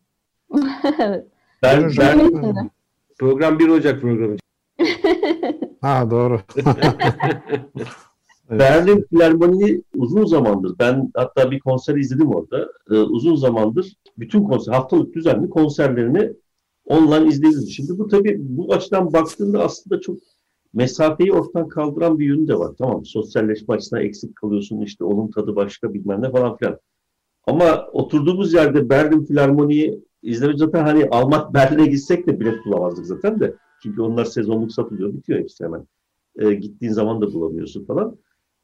evet. 0.99 1.25
Ben, 1.63 1.91
ben, 1.97 2.69
program 3.21 3.59
1 3.59 3.67
Ocak 3.67 4.01
programı. 4.01 4.35
ha 5.81 6.11
doğru. 6.11 6.39
Berlin 8.49 9.05
Filarmoni'yi 9.09 9.83
uzun 9.95 10.25
zamandır, 10.25 10.75
ben 10.79 11.11
hatta 11.15 11.51
bir 11.51 11.59
konser 11.59 11.95
izledim 11.95 12.27
orada. 12.27 12.71
Ee, 12.91 12.93
uzun 12.93 13.35
zamandır 13.35 13.93
bütün 14.17 14.43
konser, 14.43 14.73
haftalık 14.73 15.15
düzenli 15.15 15.49
konserlerini 15.49 16.33
online 16.85 17.27
izleyebiliriz. 17.27 17.75
Şimdi 17.75 17.99
bu 17.99 18.07
tabii 18.07 18.37
bu 18.39 18.73
açıdan 18.73 19.13
baktığında 19.13 19.63
aslında 19.63 20.01
çok 20.01 20.17
mesafeyi 20.73 21.33
ortadan 21.33 21.67
kaldıran 21.67 22.19
bir 22.19 22.25
yönü 22.25 22.47
de 22.47 22.55
var. 22.55 22.71
Tamam 22.77 23.05
sosyalleşme 23.05 23.75
açısından 23.75 24.03
eksik 24.03 24.35
kalıyorsun 24.35 24.81
işte 24.81 25.03
onun 25.03 25.31
tadı 25.31 25.55
başka 25.55 25.93
bilmem 25.93 26.21
ne 26.21 26.31
falan 26.31 26.57
filan. 26.57 26.79
Ama 27.47 27.87
oturduğumuz 27.93 28.53
yerde 28.53 28.89
Berlin 28.89 29.25
Filarmoni'yi 29.25 30.10
izlemek 30.23 30.57
zaten 30.57 30.83
hani 30.83 31.05
almak 31.05 31.53
Berlin'e 31.53 31.85
gitsek 31.85 32.27
de 32.27 32.39
bilet 32.39 32.65
bulamazdık 32.65 33.05
zaten 33.05 33.39
de. 33.39 33.55
Çünkü 33.83 34.01
onlar 34.01 34.25
sezonluk 34.25 34.71
satılıyor 34.71 35.13
bitiyor 35.13 35.39
hepsi 35.39 35.63
hemen. 35.63 35.87
E, 36.39 36.53
gittiğin 36.53 36.91
zaman 36.91 37.21
da 37.21 37.33
bulamıyorsun 37.33 37.85
falan. 37.85 38.17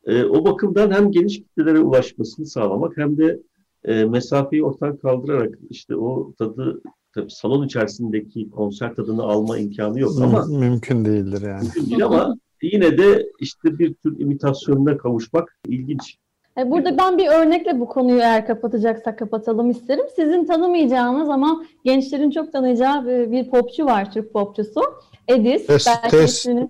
E, 0.06 0.24
o 0.24 0.46
bakımdan 0.46 0.92
hem 0.92 1.12
geniş 1.12 1.38
kitlelere 1.38 1.80
ulaşmasını 1.80 2.46
sağlamak 2.46 2.98
hem 2.98 3.18
de 3.18 3.40
e, 3.84 4.06
mesafeyi 4.06 4.64
ortadan 4.64 4.98
kaldırarak 4.98 5.54
işte 5.70 5.96
o 5.96 6.34
tadı 6.38 6.82
tabii 7.14 7.32
salon 7.32 7.66
içerisindeki 7.66 8.50
konser 8.50 8.96
tadını 8.96 9.24
alma 9.24 9.58
imkanı 9.58 10.00
yok 10.00 10.12
ama 10.22 10.46
mümkün 10.46 11.06
değildir 11.06 11.42
yani. 11.42 11.64
Mümkün 11.64 11.86
değil 11.86 12.06
ama 12.06 12.38
yine 12.62 12.98
de 12.98 13.26
işte 13.40 13.80
bir 13.80 13.94
tür 13.94 14.20
imitasyonuna 14.20 14.98
kavuşmak 14.98 15.60
ilginç. 15.68 16.18
E, 16.58 16.72
burada 16.72 16.98
ben 16.98 17.18
bir 17.18 17.28
örnekle 17.28 17.80
bu 17.80 17.88
konuyu 17.88 18.20
eğer 18.20 18.48
kapatacaksak 18.48 19.20
kapatalım 19.20 19.70
isterim. 19.70 20.06
Sizin 20.16 20.46
tanımayacağınız 20.46 21.30
ama 21.30 21.64
gençlerin 21.84 22.32
çok 22.32 22.52
tanıyacağı 22.52 23.06
bir 23.06 23.50
popçu 23.50 23.86
var, 23.86 24.12
Türk 24.12 24.34
popçusu. 24.34 24.82
Edis. 25.28 25.68
Tes, 25.68 25.88
belki 25.88 26.18
tes, 26.18 26.38
ismini, 26.38 26.70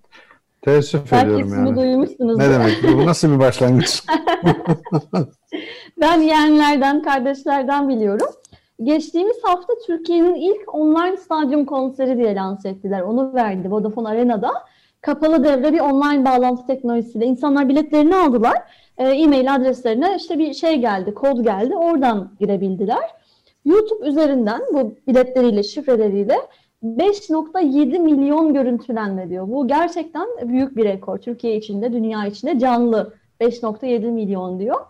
teessüf 0.62 1.12
belki 1.12 1.26
ediyorum 1.26 1.48
ismini 1.48 1.68
yani. 1.68 1.76
duymuşsunuz. 1.76 2.38
Ne 2.38 2.50
demek? 2.50 2.84
Bu 2.84 3.06
nasıl 3.06 3.32
bir 3.34 3.40
başlangıç? 3.40 4.04
Ben 6.02 6.22
yeğenlerden, 6.22 7.02
kardeşlerden 7.02 7.90
biliyorum. 7.90 8.28
Geçtiğimiz 8.84 9.38
hafta 9.44 9.74
Türkiye'nin 9.86 10.36
ilk 10.36 10.76
online 10.76 11.18
stadyum 11.18 11.66
konseri 11.66 12.18
diye 12.18 12.36
lanse 12.36 12.70
ettiler. 12.70 13.02
Onu 13.02 13.34
verdi 13.34 13.72
Vodafone 13.72 14.08
Arena'da. 14.08 14.52
Kapalı 15.02 15.44
devre 15.44 15.74
bir 15.74 15.80
online 15.80 16.26
bağlantı 16.26 16.68
teknolojisiyle 16.68 17.26
insanlar 17.26 17.70
biletlerini 17.70 18.16
aldılar. 18.16 18.58
E, 18.98 19.10
e-mail 19.10 19.56
adreslerine 19.56 20.16
işte 20.18 20.40
bir 20.40 20.54
şey 20.54 20.76
geldi, 20.76 21.14
kod 21.14 21.44
geldi. 21.44 21.76
Oradan 21.76 22.32
girebildiler. 22.40 23.18
YouTube 23.66 24.08
üzerinden 24.08 24.62
bu 24.74 24.96
biletleriyle, 25.08 25.64
şifreleriyle 25.64 26.38
5.7 26.84 28.00
milyon 28.00 28.54
görüntülenme 28.54 29.30
diyor. 29.30 29.48
Bu 29.48 29.68
gerçekten 29.68 30.28
büyük 30.44 30.78
bir 30.78 30.84
rekor. 30.84 31.18
Türkiye 31.18 31.58
içinde, 31.58 31.94
dünya 31.94 32.26
içinde 32.26 32.60
canlı 32.60 33.14
5.7 33.42 34.12
milyon 34.12 34.60
diyor. 34.60 34.82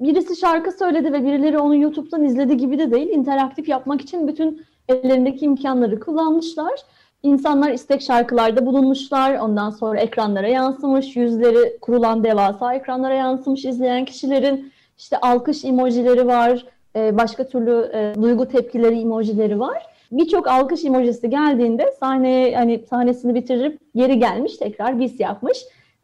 Birisi 0.00 0.36
şarkı 0.36 0.72
söyledi 0.72 1.12
ve 1.12 1.24
birileri 1.24 1.58
onu 1.58 1.76
YouTube'dan 1.76 2.24
izledi 2.24 2.56
gibi 2.56 2.78
de 2.78 2.90
değil. 2.90 3.08
İnteraktif 3.08 3.68
yapmak 3.68 4.00
için 4.00 4.28
bütün 4.28 4.62
ellerindeki 4.88 5.44
imkanları 5.44 6.00
kullanmışlar. 6.00 6.80
İnsanlar 7.26 7.70
istek 7.70 8.02
şarkılarda 8.02 8.66
bulunmuşlar. 8.66 9.34
Ondan 9.34 9.70
sonra 9.70 10.00
ekranlara 10.00 10.48
yansımış. 10.48 11.16
Yüzleri 11.16 11.78
kurulan 11.78 12.24
devasa 12.24 12.74
ekranlara 12.74 13.14
yansımış 13.14 13.64
izleyen 13.64 14.04
kişilerin. 14.04 14.72
işte 14.98 15.18
alkış 15.18 15.64
emojileri 15.64 16.26
var. 16.26 16.66
Başka 16.96 17.48
türlü 17.48 17.92
duygu 18.22 18.48
tepkileri 18.48 19.00
emojileri 19.00 19.60
var. 19.60 19.86
Birçok 20.12 20.48
alkış 20.48 20.84
emojisi 20.84 21.30
geldiğinde 21.30 21.94
sahneye 22.00 22.56
hani 22.56 22.84
sahnesini 22.90 23.34
bitirip 23.34 23.80
geri 23.94 24.18
gelmiş 24.18 24.56
tekrar 24.56 25.00
bis 25.00 25.20
yapmış. 25.20 25.58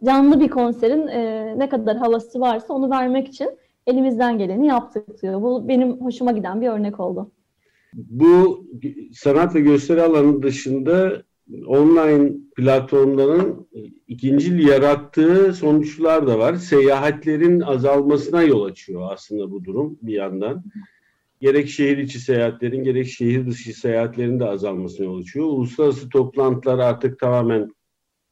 Canlı 0.05 0.41
bir 0.41 0.49
konserin 0.49 1.07
e, 1.07 1.55
ne 1.59 1.69
kadar 1.69 1.97
havası 1.97 2.41
varsa 2.41 2.75
onu 2.75 2.91
vermek 2.91 3.29
için 3.29 3.50
elimizden 3.87 4.38
geleni 4.38 4.67
yaptık 4.67 5.23
diyor. 5.23 5.43
Bu 5.43 5.69
benim 5.69 6.00
hoşuma 6.00 6.33
giden 6.33 6.61
bir 6.61 6.69
örnek 6.69 7.00
oldu. 7.00 7.31
Bu 7.94 8.66
sanat 9.12 9.54
ve 9.54 9.61
gösteri 9.61 10.02
alanı 10.02 10.42
dışında 10.42 11.22
online 11.66 12.32
platformların 12.56 13.68
ikincil 14.08 14.68
yarattığı 14.68 15.54
sonuçlar 15.54 16.26
da 16.26 16.38
var. 16.38 16.54
Seyahatlerin 16.54 17.61
azalmasına 17.61 18.42
yol 18.42 18.64
açıyor 18.64 19.12
aslında 19.12 19.50
bu 19.50 19.64
durum 19.64 19.99
bir 20.02 20.12
yandan. 20.12 20.64
Gerek 21.40 21.68
şehir 21.68 21.99
içi 21.99 22.18
seyahatlerin 22.18 22.84
gerek 22.84 23.06
şehir 23.06 23.46
dışı 23.46 23.80
seyahatlerin 23.80 24.40
de 24.40 24.44
azalmasına 24.44 25.06
yol 25.06 25.20
açıyor. 25.20 25.46
Uluslararası 25.46 26.08
toplantılar 26.08 26.78
artık 26.78 27.18
tamamen 27.18 27.70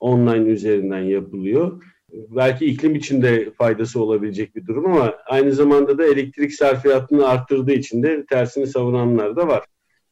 online 0.01 0.49
üzerinden 0.49 1.03
yapılıyor. 1.03 1.83
Belki 2.13 2.67
iklim 2.67 2.95
için 2.95 3.23
de 3.23 3.51
faydası 3.51 4.03
olabilecek 4.03 4.57
bir 4.57 4.67
durum 4.67 4.87
ama 4.87 5.15
aynı 5.27 5.53
zamanda 5.53 5.99
da 5.99 6.07
elektrik 6.07 6.53
sarfiyatını 6.53 7.29
arttırdığı 7.29 7.73
için 7.73 8.03
de 8.03 8.27
tersini 8.27 8.67
savunanlar 8.67 9.37
da 9.37 9.49
var. 9.49 9.65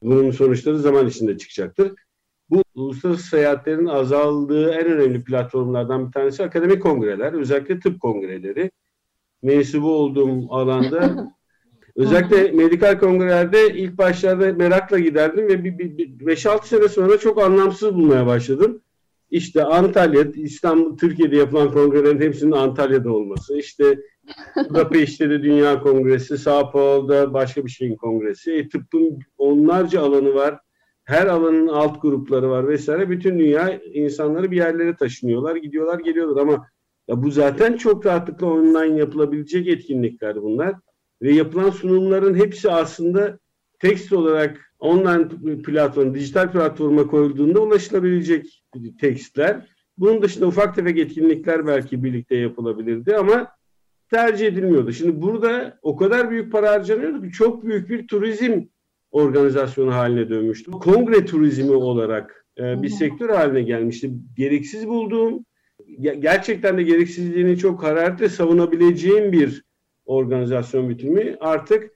Bunun 0.03 0.31
sonuçları 0.31 0.79
zaman 0.79 1.07
içinde 1.07 1.39
çıkacaktır. 1.39 1.93
Bu 2.51 2.63
uluslararası 2.75 3.23
seyahatlerin 3.23 3.87
azaldığı 3.87 4.71
en 4.71 4.87
önemli 4.87 5.25
platformlardan 5.25 6.07
bir 6.07 6.13
tanesi 6.13 6.45
akademik 6.45 6.83
kongreler, 6.83 7.33
özellikle 7.33 7.81
tıp 7.81 8.01
kongreleri. 8.01 8.71
Mensubu 9.43 9.95
olduğum 9.97 10.53
alanda 10.55 11.33
özellikle 11.97 12.53
medikal 12.53 12.99
kongrelerde 12.99 13.75
ilk 13.75 13.99
başlarda 13.99 14.53
merakla 14.53 14.99
giderdim 14.99 15.49
ve 15.49 15.55
5-6 15.55 16.67
sene 16.67 16.89
sonra 16.89 17.19
çok 17.19 17.43
anlamsız 17.43 17.95
bulmaya 17.95 18.27
başladım. 18.27 18.83
İşte 19.31 19.65
Antalya, 19.65 20.25
İstanbul, 20.35 20.97
Türkiye'de 20.97 21.37
yapılan 21.37 21.73
kongrelerin 21.73 22.21
hepsinin 22.21 22.53
Antalya'da 22.53 23.13
olması. 23.13 23.59
İşte 23.59 23.99
Budapeşte 24.71 25.31
de 25.31 25.43
Dünya 25.43 25.81
Kongresi, 25.81 26.39
Sao 26.39 26.71
Paulo'da 26.73 27.33
başka 27.35 27.65
bir 27.65 27.71
şeyin 27.71 27.97
kongresi. 27.97 28.53
E, 28.53 28.69
tıbbın 28.69 29.19
onlarca 29.39 30.03
alanı 30.03 30.35
var. 30.35 30.59
Her 31.05 31.27
alanın 31.27 31.69
alt 31.69 32.03
grupları 32.03 32.51
var 32.51 32.69
vesaire. 32.69 33.11
Bütün 33.11 33.39
dünya 33.39 33.81
insanları 33.93 34.51
bir 34.51 34.57
yerlere 34.57 34.97
taşınıyorlar, 34.97 35.57
gidiyorlar, 35.57 35.99
geliyorlar 35.99 36.43
ama 36.43 36.67
ya 37.09 37.23
bu 37.23 37.31
zaten 37.31 37.77
çok 37.77 38.07
rahatlıkla 38.07 38.47
online 38.47 38.99
yapılabilecek 38.99 39.69
etkinlikler 39.69 40.43
bunlar. 40.43 40.75
Ve 41.23 41.33
yapılan 41.35 41.71
sunumların 41.71 42.35
hepsi 42.35 42.71
aslında 42.71 43.39
tekst 43.79 44.13
olarak 44.13 44.73
online 44.79 45.29
platform, 45.63 46.15
dijital 46.15 46.53
platforma 46.53 47.07
koyulduğunda 47.07 47.61
ulaşılabilecek 47.61 48.58
tekstler. 49.01 49.67
Bunun 49.99 50.23
dışında 50.23 50.47
ufak 50.47 50.75
tefek 50.75 50.99
etkinlikler 50.99 51.67
belki 51.67 52.05
birlikte 52.05 52.37
yapılabilirdi 52.37 53.17
ama 53.17 53.49
tercih 54.11 54.47
edilmiyordu. 54.47 54.93
Şimdi 54.93 55.23
burada 55.23 55.79
o 55.83 55.97
kadar 55.97 56.31
büyük 56.31 56.53
para 56.53 56.71
harcanıyordu 56.71 57.23
ki 57.23 57.33
çok 57.33 57.65
büyük 57.65 57.91
bir 57.91 58.09
turizm 58.09 58.63
organizasyonu 59.11 59.95
haline 59.95 60.29
dönmüştü. 60.29 60.71
Kongre 60.71 61.25
turizmi 61.25 61.71
olarak 61.71 62.47
e, 62.59 62.83
bir 62.83 62.89
sektör 62.89 63.29
haline 63.29 63.63
gelmişti. 63.63 64.11
Gereksiz 64.37 64.89
bulduğum, 64.89 65.45
gerçekten 65.99 66.79
de 66.79 66.83
gereksizliğini 66.83 67.59
çok 67.59 67.83
hararetle 67.83 68.29
savunabileceğim 68.29 69.33
bir 69.33 69.65
organizasyon 70.07 70.89
bitimi 70.89 71.37
artık 71.41 71.91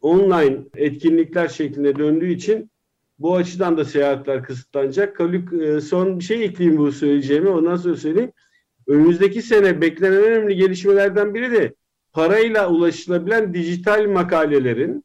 online 0.00 0.58
etkinlikler 0.76 1.48
şeklinde 1.48 1.96
döndüğü 1.96 2.32
için 2.32 2.70
bu 3.18 3.36
açıdan 3.36 3.76
da 3.76 3.84
seyahatler 3.84 4.42
kısıtlanacak. 4.42 5.16
Kalük 5.16 5.82
son 5.82 6.18
bir 6.18 6.24
şey 6.24 6.44
ekleyeyim 6.44 6.78
bu 6.78 6.92
söyleyeceğimi 6.92 7.48
ondan 7.48 7.76
sonra 7.76 7.96
söyleyeyim. 7.96 8.32
Önümüzdeki 8.86 9.42
sene 9.42 9.80
beklenen 9.80 10.16
en 10.16 10.24
önemli 10.24 10.56
gelişmelerden 10.56 11.34
biri 11.34 11.52
de 11.52 11.74
parayla 12.12 12.70
ulaşılabilen 12.70 13.54
dijital 13.54 14.06
makalelerin, 14.08 15.04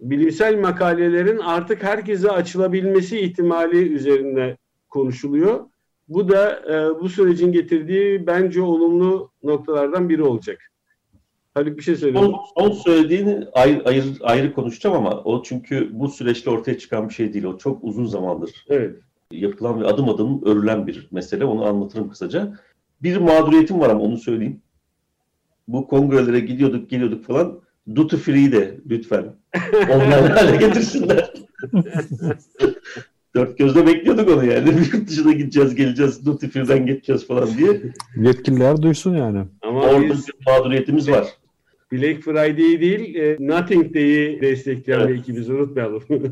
bilimsel 0.00 0.58
makalelerin 0.58 1.38
artık 1.38 1.82
herkese 1.82 2.30
açılabilmesi 2.30 3.20
ihtimali 3.20 3.92
üzerinde 3.92 4.56
konuşuluyor. 4.88 5.66
Bu 6.08 6.28
da 6.28 6.60
e, 6.60 7.00
bu 7.00 7.08
sürecin 7.08 7.52
getirdiği 7.52 8.26
bence 8.26 8.62
olumlu 8.62 9.30
noktalardan 9.42 10.08
biri 10.08 10.22
olacak. 10.22 10.69
Haluk 11.54 11.78
bir 11.78 11.82
şey 11.82 11.96
söylüyor. 11.96 12.24
Son, 12.24 12.36
son 12.58 12.72
söylediğini 12.72 13.44
ayrı, 13.52 13.84
ayrı, 13.84 14.04
ayrı 14.20 14.52
konuşacağım 14.52 14.96
ama 14.96 15.10
o 15.24 15.42
çünkü 15.42 15.90
bu 15.92 16.08
süreçte 16.08 16.50
ortaya 16.50 16.78
çıkan 16.78 17.08
bir 17.08 17.14
şey 17.14 17.32
değil. 17.32 17.44
O 17.44 17.58
çok 17.58 17.84
uzun 17.84 18.06
zamandır 18.06 18.64
Evet. 18.68 18.96
yapılan 19.30 19.80
ve 19.80 19.86
adım 19.86 20.08
adım 20.08 20.44
örülen 20.44 20.86
bir 20.86 21.08
mesele. 21.10 21.44
Onu 21.44 21.64
anlatırım 21.64 22.10
kısaca. 22.10 22.58
Bir 23.02 23.16
mağduriyetim 23.16 23.80
var 23.80 23.90
ama 23.90 24.00
onu 24.00 24.18
söyleyeyim. 24.18 24.60
Bu 25.68 25.88
kongrelere 25.88 26.40
gidiyorduk 26.40 26.90
geliyorduk 26.90 27.24
falan. 27.24 27.60
Duty 27.94 28.16
free 28.16 28.52
de 28.52 28.80
lütfen 28.90 29.24
online 29.74 30.14
hale 30.14 30.56
getirsinler. 30.56 31.32
Dört 33.34 33.58
gözle 33.58 33.86
bekliyorduk 33.86 34.28
onu 34.28 34.44
yani. 34.44 34.68
Yurt 34.94 35.08
dışına 35.08 35.32
gideceğiz, 35.32 35.74
geleceğiz, 35.74 36.26
duty 36.26 36.46
free'den 36.46 36.86
geçeceğiz 36.86 37.26
falan 37.26 37.48
diye. 37.58 37.82
Yetkililer 38.16 38.82
duysun 38.82 39.16
yani. 39.16 39.44
Ama 39.62 39.80
Orada 39.80 40.02
biz 40.02 40.28
bir 40.28 40.34
mağduriyetimiz 40.46 41.10
var. 41.10 41.26
Black 41.92 42.22
Friday'i 42.22 42.80
değil, 42.80 43.14
e, 43.14 43.36
Nothing 43.40 43.94
Day'i 43.94 44.40
destekleyen 44.40 45.00
Evet. 45.00 45.08
bir 45.08 45.18
ekibiz 45.18 45.50
unutmayalım. 45.50 46.02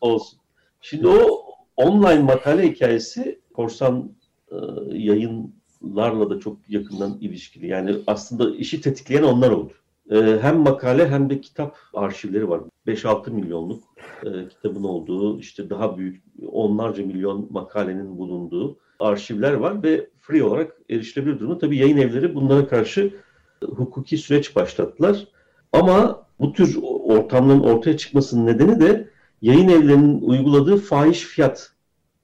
Olsun. 0.00 0.38
Şimdi 0.80 1.06
o 1.06 1.42
online 1.76 2.22
makale 2.22 2.70
hikayesi 2.70 3.40
korsan 3.54 4.12
e, 4.50 4.56
yayınlarla 4.92 6.30
da 6.30 6.40
çok 6.40 6.58
yakından 6.68 7.18
ilişkili. 7.20 7.66
Yani 7.66 7.96
aslında 8.06 8.56
işi 8.56 8.80
tetikleyen 8.80 9.22
onlar 9.22 9.50
oldu. 9.50 9.72
E, 10.10 10.38
hem 10.42 10.58
makale 10.58 11.08
hem 11.08 11.30
de 11.30 11.40
kitap 11.40 11.76
arşivleri 11.94 12.48
var. 12.48 12.60
5-6 12.86 13.30
milyonluk 13.30 13.82
e, 14.24 14.48
kitabın 14.48 14.84
olduğu, 14.84 15.38
işte 15.38 15.70
daha 15.70 15.98
büyük 15.98 16.22
onlarca 16.46 17.06
milyon 17.06 17.48
makalenin 17.50 18.18
bulunduğu 18.18 18.78
arşivler 19.00 19.52
var 19.52 19.82
ve 19.82 20.10
free 20.20 20.42
olarak 20.42 20.76
erişilebilir 20.90 21.40
durumda. 21.40 21.58
Tabii 21.58 21.76
yayın 21.78 21.96
evleri 21.96 22.34
bunlara 22.34 22.68
karşı 22.68 23.14
e, 23.62 23.66
hukuki 23.66 24.18
süreç 24.18 24.56
başlattılar. 24.56 25.28
Ama 25.72 26.26
bu 26.40 26.52
tür 26.52 26.78
ortamların 26.82 27.60
ortaya 27.60 27.96
çıkmasının 27.96 28.46
nedeni 28.46 28.80
de 28.80 29.08
yayın 29.42 29.68
evlerinin 29.68 30.20
uyguladığı 30.20 30.76
fahiş 30.76 31.20
fiyat 31.20 31.72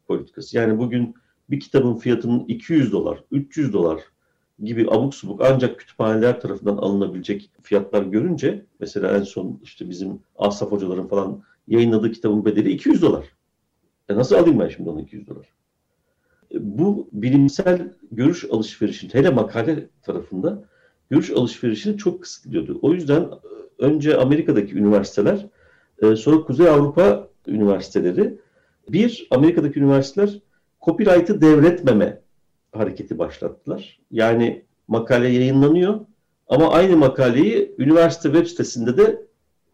politikası. 0.08 0.56
Yani 0.56 0.78
bugün 0.78 1.14
bir 1.50 1.60
kitabın 1.60 1.94
fiyatının 1.94 2.44
200 2.44 2.92
dolar, 2.92 3.24
300 3.30 3.72
dolar 3.72 4.00
gibi 4.62 4.90
abuk 4.90 5.14
subuk 5.14 5.40
ancak 5.44 5.78
kütüphaneler 5.78 6.40
tarafından 6.40 6.76
alınabilecek 6.76 7.50
fiyatlar 7.62 8.02
görünce 8.02 8.64
mesela 8.80 9.16
en 9.16 9.22
son 9.22 9.60
işte 9.62 9.90
bizim 9.90 10.20
Asaf 10.38 10.72
hocaların 10.72 11.08
falan 11.08 11.42
yayınladığı 11.68 12.12
kitabın 12.12 12.44
bedeli 12.44 12.70
200 12.70 13.02
dolar. 13.02 13.24
E 14.08 14.16
nasıl 14.16 14.36
alayım 14.36 14.60
ben 14.60 14.68
şimdi 14.68 14.90
onu 14.90 15.00
200 15.00 15.28
dolar? 15.28 15.46
E 16.54 16.78
Bu 16.78 17.08
bilimsel 17.12 17.92
görüş 18.12 18.44
alışverişini 18.50 19.14
hele 19.14 19.30
makale 19.30 19.88
tarafında 20.02 20.64
görüş 21.10 21.30
alışverişini 21.30 21.96
çok 21.96 22.22
kısıtlıyordu. 22.22 22.78
O 22.82 22.92
yüzden 22.92 23.22
e, 23.22 23.28
önce 23.78 24.16
Amerika'daki 24.16 24.74
üniversiteler 24.74 25.46
e, 26.02 26.16
sonra 26.16 26.44
Kuzey 26.44 26.68
Avrupa 26.68 27.28
üniversiteleri 27.46 28.38
bir 28.88 29.28
Amerika'daki 29.30 29.80
üniversiteler 29.80 30.40
copyright'ı 30.80 31.40
devretmeme 31.40 32.20
hareketi 32.72 33.18
başlattılar. 33.18 33.98
Yani 34.10 34.64
makale 34.88 35.28
yayınlanıyor 35.28 36.00
ama 36.48 36.72
aynı 36.72 36.96
makaleyi 36.96 37.74
üniversite 37.78 38.32
web 38.32 38.46
sitesinde 38.46 38.96
de 38.96 39.26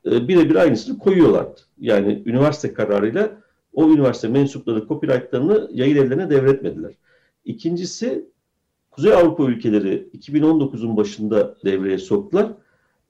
e, 0.06 0.28
birebir 0.28 0.56
aynısını 0.56 0.98
koyuyorlardı. 0.98 1.60
Yani 1.78 2.22
üniversite 2.26 2.74
kararıyla 2.74 3.30
o 3.72 3.90
üniversite 3.90 4.28
mensupları 4.28 4.88
copyright'larını 4.88 5.70
yayın 5.72 5.96
evlerine 5.96 6.30
devretmediler. 6.30 6.92
İkincisi 7.44 8.26
Kuzey 8.90 9.12
Avrupa 9.12 9.44
ülkeleri 9.44 10.08
2019'un 10.18 10.96
başında 10.96 11.54
devreye 11.64 11.98
soktular. 11.98 12.46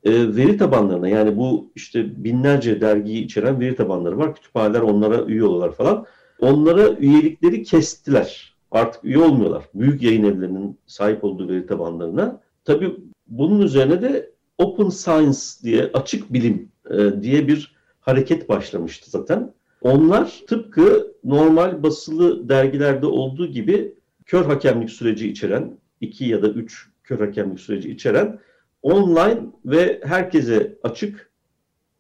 E, 0.05 0.37
veri 0.37 0.57
tabanlarına 0.57 1.09
yani 1.09 1.37
bu 1.37 1.71
işte 1.75 2.25
binlerce 2.25 2.81
dergiyi 2.81 3.25
içeren 3.25 3.61
veri 3.61 3.77
tabanları 3.77 4.19
var. 4.19 4.35
Kütüphaneler 4.35 4.81
onlara 4.81 5.25
üye 5.25 5.45
oluyorlar 5.45 5.73
falan. 5.73 6.07
Onlara 6.41 6.89
üyelikleri 6.89 7.63
kestiler. 7.63 8.54
Artık 8.75 9.05
üye 9.05 9.19
olmuyorlar. 9.19 9.65
Büyük 9.75 10.03
yayın 10.03 10.25
evlerinin 10.25 10.79
sahip 10.87 11.25
olduğu 11.25 11.49
veri 11.49 11.67
tabanlarına. 11.67 12.41
Tabii 12.65 12.97
bunun 13.27 13.61
üzerine 13.61 14.03
de 14.03 14.31
Open 14.59 14.89
Science 14.89 15.39
diye 15.63 15.91
açık 15.95 16.33
bilim 16.33 16.69
e, 16.91 17.23
diye 17.23 17.49
bir 17.49 17.75
hareket 18.01 18.49
başlamıştı 18.49 19.11
zaten. 19.11 19.53
Onlar 19.83 20.43
tıpkı 20.49 21.15
normal 21.25 21.83
basılı 21.83 22.49
dergilerde 22.49 23.07
olduğu 23.07 23.47
gibi 23.47 23.95
kör 24.27 24.45
hakemlik 24.45 24.91
süreci 24.91 25.29
içeren, 25.29 25.79
iki 26.01 26.25
ya 26.25 26.43
da 26.43 26.49
üç 26.49 26.89
kör 27.05 27.19
hakemlik 27.19 27.61
süreci 27.61 27.91
içeren 27.91 28.39
online 28.83 29.41
ve 29.65 30.01
herkese 30.05 30.79
açık 30.83 31.31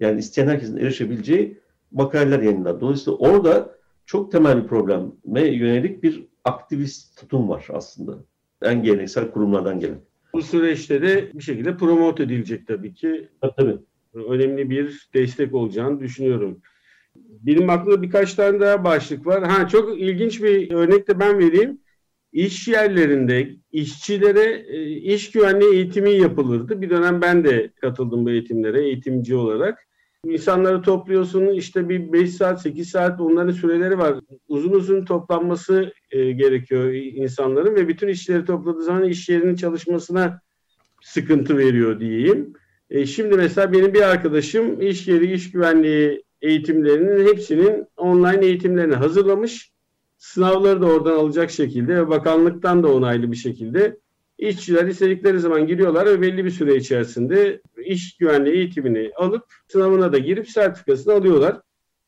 yani 0.00 0.18
isteyen 0.18 0.48
herkesin 0.48 0.76
erişebileceği 0.76 1.58
makaleler 1.92 2.42
yayınlar. 2.42 2.80
Dolayısıyla 2.80 3.18
orada 3.18 3.74
çok 4.06 4.32
temel 4.32 4.62
bir 4.62 4.68
probleme 4.68 5.42
yönelik 5.42 6.02
bir 6.02 6.33
aktivist 6.44 7.20
tutum 7.20 7.48
var 7.48 7.66
aslında. 7.72 8.18
En 8.62 8.82
geleneksel 8.82 9.30
kurumlardan 9.30 9.80
gelen. 9.80 9.98
bu 10.32 10.42
süreçte 10.42 11.02
de 11.02 11.30
bir 11.34 11.42
şekilde 11.42 11.76
promote 11.76 12.22
edilecek 12.22 12.66
tabii 12.66 12.94
ki. 12.94 13.28
Tabii. 13.56 13.78
Önemli 14.14 14.70
bir 14.70 15.08
destek 15.14 15.54
olacağını 15.54 16.00
düşünüyorum. 16.00 16.60
Benim 17.16 17.70
aklımda 17.70 18.02
birkaç 18.02 18.34
tane 18.34 18.60
daha 18.60 18.84
başlık 18.84 19.26
var. 19.26 19.44
Ha 19.44 19.68
çok 19.68 20.00
ilginç 20.00 20.42
bir 20.42 20.70
örnek 20.70 21.08
de 21.08 21.20
ben 21.20 21.38
vereyim. 21.38 21.78
İş 22.32 22.68
yerlerinde 22.68 23.56
işçilere 23.72 24.64
e, 24.68 24.86
iş 24.86 25.30
güvenliği 25.30 25.74
eğitimi 25.74 26.10
yapılırdı. 26.10 26.80
Bir 26.80 26.90
dönem 26.90 27.22
ben 27.22 27.44
de 27.44 27.70
katıldım 27.80 28.26
bu 28.26 28.30
eğitimlere 28.30 28.84
eğitimci 28.84 29.36
olarak. 29.36 29.88
İnsanları 30.24 30.82
topluyorsun 30.82 31.46
işte 31.46 31.88
bir 31.88 32.12
5 32.12 32.34
saat 32.34 32.62
8 32.62 32.90
saat 32.90 33.20
onların 33.20 33.52
süreleri 33.52 33.98
var. 33.98 34.14
Uzun 34.48 34.72
uzun 34.72 35.04
toplanması 35.04 35.92
e, 36.10 36.32
gerekiyor 36.32 36.92
insanların 36.92 37.74
ve 37.74 37.88
bütün 37.88 38.08
işleri 38.08 38.44
topladığı 38.44 38.82
zaman 38.82 39.04
iş 39.04 39.28
yerinin 39.28 39.56
çalışmasına 39.56 40.40
sıkıntı 41.02 41.58
veriyor 41.58 42.00
diyeyim. 42.00 42.52
E, 42.90 43.06
şimdi 43.06 43.36
mesela 43.36 43.72
benim 43.72 43.94
bir 43.94 44.02
arkadaşım 44.02 44.80
iş 44.80 45.08
yeri 45.08 45.32
iş 45.32 45.50
güvenliği 45.50 46.24
eğitimlerinin 46.42 47.26
hepsinin 47.26 47.86
online 47.96 48.46
eğitimlerini 48.46 48.94
hazırlamış. 48.94 49.72
Sınavları 50.18 50.80
da 50.80 50.86
oradan 50.86 51.16
alacak 51.16 51.50
şekilde 51.50 51.96
ve 51.96 52.08
bakanlıktan 52.08 52.82
da 52.82 52.94
onaylı 52.94 53.32
bir 53.32 53.36
şekilde 53.36 53.98
işçiler 54.38 54.86
istedikleri 54.86 55.40
zaman 55.40 55.66
giriyorlar 55.66 56.06
ve 56.06 56.22
belli 56.22 56.44
bir 56.44 56.50
süre 56.50 56.76
içerisinde 56.76 57.60
iş 57.84 58.16
güvenliği 58.16 58.54
eğitimini 58.56 59.10
alıp 59.16 59.44
sınavına 59.68 60.12
da 60.12 60.18
girip 60.18 60.48
sertifikasını 60.48 61.14
alıyorlar. 61.14 61.60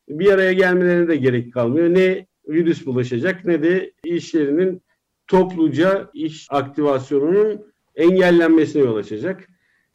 Bir 0.09 0.33
araya 0.33 0.53
gelmelerine 0.53 1.09
de 1.09 1.17
gerek 1.17 1.53
kalmıyor. 1.53 1.95
Ne 1.95 2.27
virüs 2.49 2.87
bulaşacak 2.87 3.45
ne 3.45 3.63
de 3.63 3.93
iş 4.05 4.35
yerinin 4.35 4.83
topluca 5.27 6.11
iş 6.15 6.47
aktivasyonunun 6.51 7.61
engellenmesine 7.95 8.83
yol 8.83 8.97
açacak. 8.97 9.49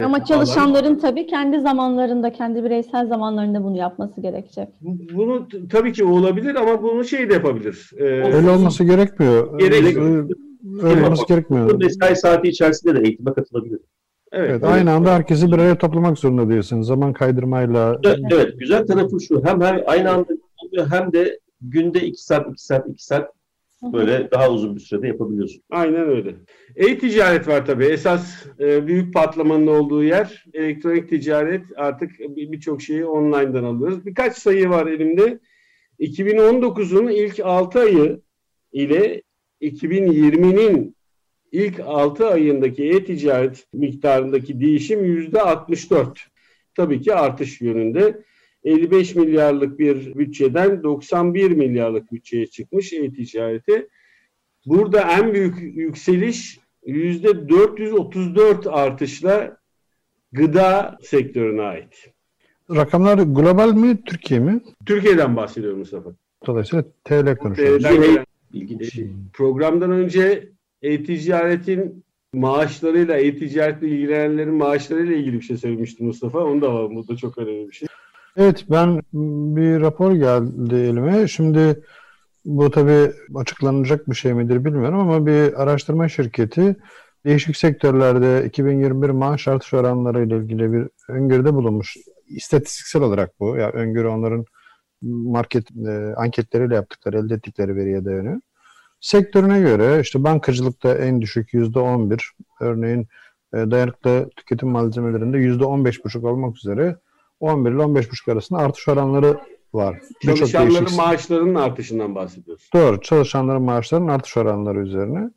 Ama 0.04 0.26
çalışanların 0.26 1.00
tabii 1.00 1.28
kendi 1.28 1.60
zamanlarında, 1.60 2.34
kendi 2.34 2.64
bireysel 2.64 3.08
zamanlarında 3.08 3.64
bunu 3.64 3.78
yapması 3.78 4.22
gerekecek. 4.22 4.68
Bunu 5.14 5.48
tabii 5.72 5.94
ki 5.94 6.04
olabilir 6.04 6.56
ama 6.56 6.84
bunu 6.84 7.04
şey 7.04 7.30
de 7.30 7.34
yapabilir. 7.34 7.90
Ee, 7.98 8.04
Öyle 8.04 8.50
olması 8.50 8.84
gerekmiyor. 8.84 9.60
Gerekmiyor. 9.60 10.30
Öyle, 10.84 11.06
olması 11.06 11.24
Bu 11.24 11.28
gerekmiyor. 11.28 11.80
mesai 11.80 12.16
saati 12.16 12.48
içerisinde 12.50 12.96
de 12.96 13.00
eğitime 13.08 13.34
katılabilir. 13.34 13.80
evet, 14.32 14.50
Evet, 14.50 14.64
aynı 14.64 14.92
anda 14.92 15.14
herkesi 15.14 15.48
bir 15.48 15.54
araya 15.54 15.78
toplamak 15.78 16.18
zorunda 16.20 16.50
değilsin. 16.50 16.82
Zaman 16.82 17.14
kaydırmayla 17.14 18.00
Evet, 18.06 18.20
evet, 18.32 18.60
güzel 18.60 18.88
tarafı 18.88 19.20
şu. 19.28 19.46
Hem 19.46 19.62
her 19.62 19.84
aynı 19.88 20.12
anda 20.12 20.34
oluyor 20.66 20.88
hem 20.92 21.14
de 21.14 21.40
günde 21.62 22.00
2 22.02 22.24
saat, 22.24 22.48
2 22.52 22.66
saat, 22.66 22.90
2 22.90 23.06
saat 23.06 23.32
böyle 23.94 24.32
daha 24.32 24.50
uzun 24.52 24.76
bir 24.76 24.80
sürede 24.82 25.08
yapabiliyorsun. 25.08 25.62
Aynen 25.72 26.10
öyle. 26.10 26.36
E-ticaret 26.76 27.48
var 27.48 27.66
tabii. 27.66 27.86
Esas 27.86 28.46
e, 28.60 28.88
büyük 28.88 29.14
patlamanın 29.14 29.68
olduğu 29.68 30.04
yer 30.04 30.46
elektronik 30.54 31.10
ticaret. 31.10 31.62
Artık 31.76 32.20
bir- 32.20 32.52
birçok 32.52 32.82
şeyi 32.82 33.06
online'dan 33.06 33.64
alıyoruz. 33.64 34.06
Birkaç 34.06 34.38
sayı 34.38 34.70
var 34.70 34.88
elimde. 34.88 35.40
2019'un 36.00 37.08
ilk 37.08 37.40
6 37.44 37.80
ayı 37.80 38.22
ile 38.72 39.22
2020'nin 39.62 40.96
ilk 41.52 41.80
6 41.80 42.28
ayındaki 42.28 42.84
e-ticaret 42.90 43.68
miktarındaki 43.74 44.60
değişim 44.62 45.06
%64. 45.06 46.18
Tabii 46.76 47.02
ki 47.02 47.16
artış 47.16 47.62
yönünde. 47.62 48.24
55 48.64 49.16
milyarlık 49.16 49.80
bir 49.80 50.16
bütçeden 50.16 50.84
91 50.84 51.52
milyarlık 51.52 52.12
bütçeye 52.12 52.48
çıkmış 52.48 52.94
e-ticareti. 52.94 53.88
Burada 54.66 55.02
en 55.02 55.34
büyük 55.34 55.78
yükseliş 55.78 56.60
yüzde 56.86 57.50
434 57.50 58.68
artışla 58.68 59.58
gıda 60.32 60.98
sektörüne 61.02 61.62
ait. 61.62 62.12
rakamlar 62.76 63.18
global 63.18 63.74
mi, 63.74 64.04
Türkiye 64.06 64.40
mi? 64.40 64.62
Türkiye'den 64.86 65.36
bahsediyorum 65.36 65.80
Mustafa. 65.80 66.10
Dolayısıyla 66.48 66.86
TL 67.04 67.38
konuşuyoruz. 67.38 67.86
İlginç. 68.54 69.00
E, 69.00 69.08
programdan 69.34 69.92
önce 69.92 70.50
e-ticaretin 70.82 72.04
maaşlarıyla, 72.34 73.18
e-ticaretle 73.18 73.88
ilgilenenlerin 73.88 74.54
maaşlarıyla 74.54 75.16
ilgili 75.16 75.36
bir 75.36 75.46
şey 75.46 75.58
söylemişti 75.58 76.04
Mustafa. 76.04 76.40
Onu 76.40 76.62
da 76.62 76.74
var. 76.74 76.96
Bu 76.96 77.08
da 77.08 77.16
çok 77.16 77.38
önemli 77.38 77.68
bir 77.68 77.74
şey. 77.74 77.88
Evet 78.38 78.66
ben 78.70 79.02
bir 79.56 79.82
rapor 79.82 80.12
geldi 80.12 80.76
elime. 80.76 81.28
Şimdi 81.28 81.84
bu 82.46 82.72
tabii 82.72 83.12
açıklanacak 83.36 84.10
bir 84.10 84.16
şey 84.16 84.34
midir 84.34 84.66
bilmiyorum 84.66 85.00
ama 85.00 85.26
bir 85.26 85.62
araştırma 85.62 86.10
şirketi 86.10 86.76
değişik 87.26 87.58
sektörlerde 87.58 88.46
2021 88.48 89.10
maaş 89.10 89.48
artış 89.48 89.74
oranları 89.74 90.26
ile 90.26 90.38
ilgili 90.38 90.74
bir 90.74 90.88
öngörüde 91.08 91.54
bulunmuş. 91.54 91.98
İstatistiksel 92.28 93.02
olarak 93.02 93.40
bu. 93.40 93.58
Yani 93.58 93.72
öngörü 93.72 94.08
onların 94.08 94.46
market 95.02 95.72
e, 95.88 96.14
anketleriyle 96.18 96.76
yaptıkları, 96.76 97.18
elde 97.18 97.34
ettikleri 97.34 97.76
veriye 97.76 98.06
dayanıyor. 98.06 98.40
Sektörüne 99.02 99.60
göre 99.60 100.00
işte 100.02 100.24
bankacılıkta 100.24 100.96
en 100.96 101.22
düşük 101.22 101.54
yüzde 101.54 101.80
11, 101.80 102.32
örneğin 102.60 103.08
e, 103.54 103.58
dayanıklı 103.58 104.30
tüketim 104.36 104.70
malzemelerinde 104.70 105.38
yüzde 105.38 105.64
15,5 105.64 106.28
olmak 106.28 106.58
üzere 106.58 106.96
11 107.40 107.72
ile 107.72 107.82
15,5 107.82 108.32
arasında 108.32 108.60
artış 108.60 108.88
oranları 108.88 109.38
var. 109.74 110.00
Çalışanların 110.26 110.96
maaşlarının 110.96 111.56
artışından 111.56 112.16
bahsediyorsun. 112.16 112.70
Doğru. 112.74 113.02
Çalışanların 113.02 113.62
maaşlarının 113.62 114.08
artış 114.08 114.38
oranları 114.38 114.80
üzerine. 114.80 115.30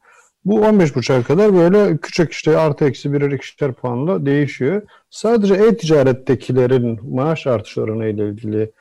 Bu 0.45 0.61
15,5'a 0.61 1.23
kadar 1.23 1.55
böyle 1.55 1.97
küçük 1.97 2.33
işte 2.33 2.59
artı 2.59 2.85
eksi 2.85 3.13
birer 3.13 3.31
ikişer 3.31 3.73
puanla 3.73 4.27
değişiyor. 4.27 4.83
Sadece 5.11 5.55
e-ticarettekilerin 5.55 7.15
maaş 7.15 7.47
artış 7.47 7.79
oranı 7.79 8.07
ile 8.07 8.29
ilgili 8.29 8.73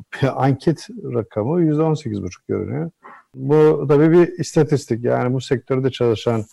anket 0.34 0.88
rakamı 1.14 1.62
%18,5 1.62 2.30
görünüyor. 2.48 2.90
Bu 3.34 3.86
tabii 3.88 4.12
bir 4.12 4.38
istatistik. 4.38 5.04
Yani 5.04 5.34
bu 5.34 5.40
sektörde 5.40 5.90
çalışan 5.90 6.44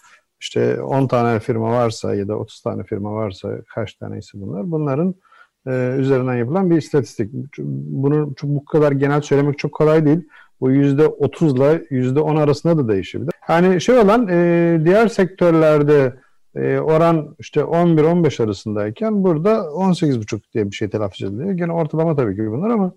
işte 0.42 0.82
10 0.82 1.08
tane 1.08 1.40
firma 1.40 1.72
varsa 1.72 2.16
ya 2.16 2.28
da 2.28 2.38
30 2.38 2.62
tane 2.62 2.84
firma 2.84 3.14
varsa 3.14 3.58
kaç 3.76 3.94
tanesi 3.94 4.42
bunlar? 4.42 4.72
Bunların 4.72 5.16
e, 5.68 5.96
üzerinden 6.00 6.36
yapılan 6.36 6.70
bir 6.70 6.78
istatistik. 6.78 7.32
Bunu 7.58 8.34
çok, 8.36 8.50
bu 8.50 8.66
kadar 8.66 8.92
genel 8.92 9.22
söylemek 9.22 9.58
çok 9.58 9.72
kolay 9.72 10.06
değil. 10.06 10.28
Bu 10.62 10.72
yüzde 10.72 11.08
30 11.08 11.54
ile 11.54 11.86
yüzde 11.90 12.20
10 12.20 12.36
arasında 12.36 12.78
da 12.78 12.88
değişebilir. 12.88 13.34
Yani 13.50 13.82
şey 13.82 14.00
olan 14.00 14.28
e, 14.28 14.82
diğer 14.86 15.08
sektörlerde 15.08 16.14
e, 16.56 16.80
oran 16.80 17.36
işte 17.40 17.60
11-15 17.60 18.44
arasındayken 18.44 19.24
burada 19.24 19.56
18,5 19.56 20.42
diye 20.54 20.66
bir 20.72 20.76
şey 20.76 20.90
telaffuz 20.90 21.24
ediliyor. 21.24 21.52
Gene 21.52 21.72
ortalama 21.72 22.16
tabii 22.16 22.36
ki 22.36 22.52
bunlar 22.52 22.70
ama 22.70 22.94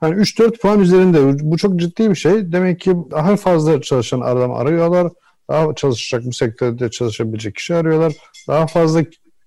hani 0.00 0.14
3-4 0.14 0.58
puan 0.58 0.80
üzerinde 0.80 1.38
bu 1.50 1.56
çok 1.56 1.80
ciddi 1.80 2.10
bir 2.10 2.14
şey. 2.14 2.52
Demek 2.52 2.80
ki 2.80 2.96
daha 3.10 3.36
fazla 3.36 3.82
çalışan 3.82 4.20
adam 4.20 4.52
arıyorlar. 4.52 5.12
Daha 5.50 5.74
çalışacak 5.74 6.22
bu 6.24 6.32
sektörde 6.32 6.90
çalışabilecek 6.90 7.54
kişi 7.54 7.74
arıyorlar. 7.74 8.12
Daha 8.48 8.66
fazla 8.66 9.02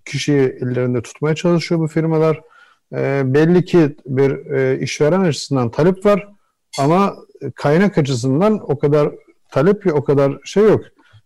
kişiyi 0.06 0.58
ellerinde 0.62 1.02
tutmaya 1.02 1.36
çalışıyor 1.36 1.82
bu 1.82 1.88
firmalar. 1.88 2.42
E, 2.94 3.22
belli 3.26 3.66
ki 3.66 3.96
bir 4.06 4.52
e, 4.52 4.80
işveren 4.80 5.22
açısından 5.22 5.72
talep 5.72 6.06
var 6.06 6.28
ama 6.80 7.16
kaynak 7.56 7.98
açısından 7.98 8.72
o 8.72 8.80
kadar 8.80 9.12
talep 9.52 9.88
o 9.94 10.04
kadar 10.04 10.38
şey 10.46 10.63
yok. 10.63 10.82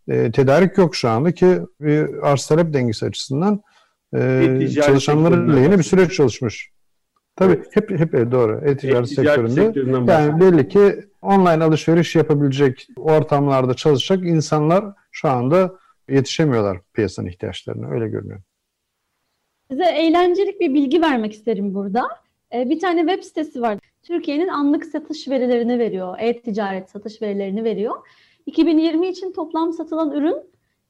E, 0.08 0.32
tedarik 0.32 0.78
yok 0.78 0.96
şu 0.96 1.10
anda 1.10 1.32
ki 1.32 1.60
bir 1.82 2.28
arz 2.32 2.48
talep 2.48 2.74
dengesi 2.74 3.06
açısından 3.06 3.62
e, 4.16 4.70
çalışanların 4.86 5.58
lehine 5.58 5.78
bir 5.78 5.84
süreç 5.84 6.14
çalışmış. 6.14 6.70
Tabii 7.38 7.54
evet. 7.54 7.76
hep 7.76 8.00
hep 8.00 8.32
doğru. 8.32 8.62
E-ticaret 8.66 9.10
sektöründe. 9.10 10.12
Yani 10.12 10.42
belli 10.42 10.68
ki 10.68 11.00
online 11.22 11.64
alışveriş 11.64 12.16
yapabilecek 12.16 12.88
ortamlarda 12.96 13.74
çalışacak 13.74 14.26
insanlar 14.26 14.86
şu 15.12 15.30
anda 15.30 15.76
yetişemiyorlar 16.10 16.78
piyasanın 16.94 17.28
ihtiyaçlarına. 17.28 17.90
Öyle 17.90 18.08
görünüyor. 18.08 18.40
Size 19.72 19.86
eğlencelik 19.86 20.60
bir 20.60 20.74
bilgi 20.74 21.02
vermek 21.02 21.34
isterim 21.34 21.74
burada. 21.74 22.08
Ee, 22.54 22.70
bir 22.70 22.80
tane 22.80 23.00
web 23.02 23.24
sitesi 23.24 23.62
var. 23.62 23.78
Türkiye'nin 24.04 24.48
anlık 24.48 24.86
satış 24.86 25.28
verilerini 25.28 25.80
veriyor. 25.80 26.16
E-ticaret 26.20 26.90
satış 26.90 27.22
verilerini 27.22 27.64
veriyor. 27.64 27.96
2020 28.46 29.08
için 29.08 29.32
toplam 29.32 29.74
satılan 29.74 30.12
ürün 30.12 30.38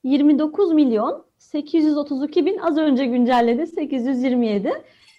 29 0.04 0.72
milyon 0.72 1.26
832 1.38 2.46
bin 2.46 2.58
az 2.58 2.78
önce 2.78 3.06
güncelledi 3.06 3.68
827 3.68 4.72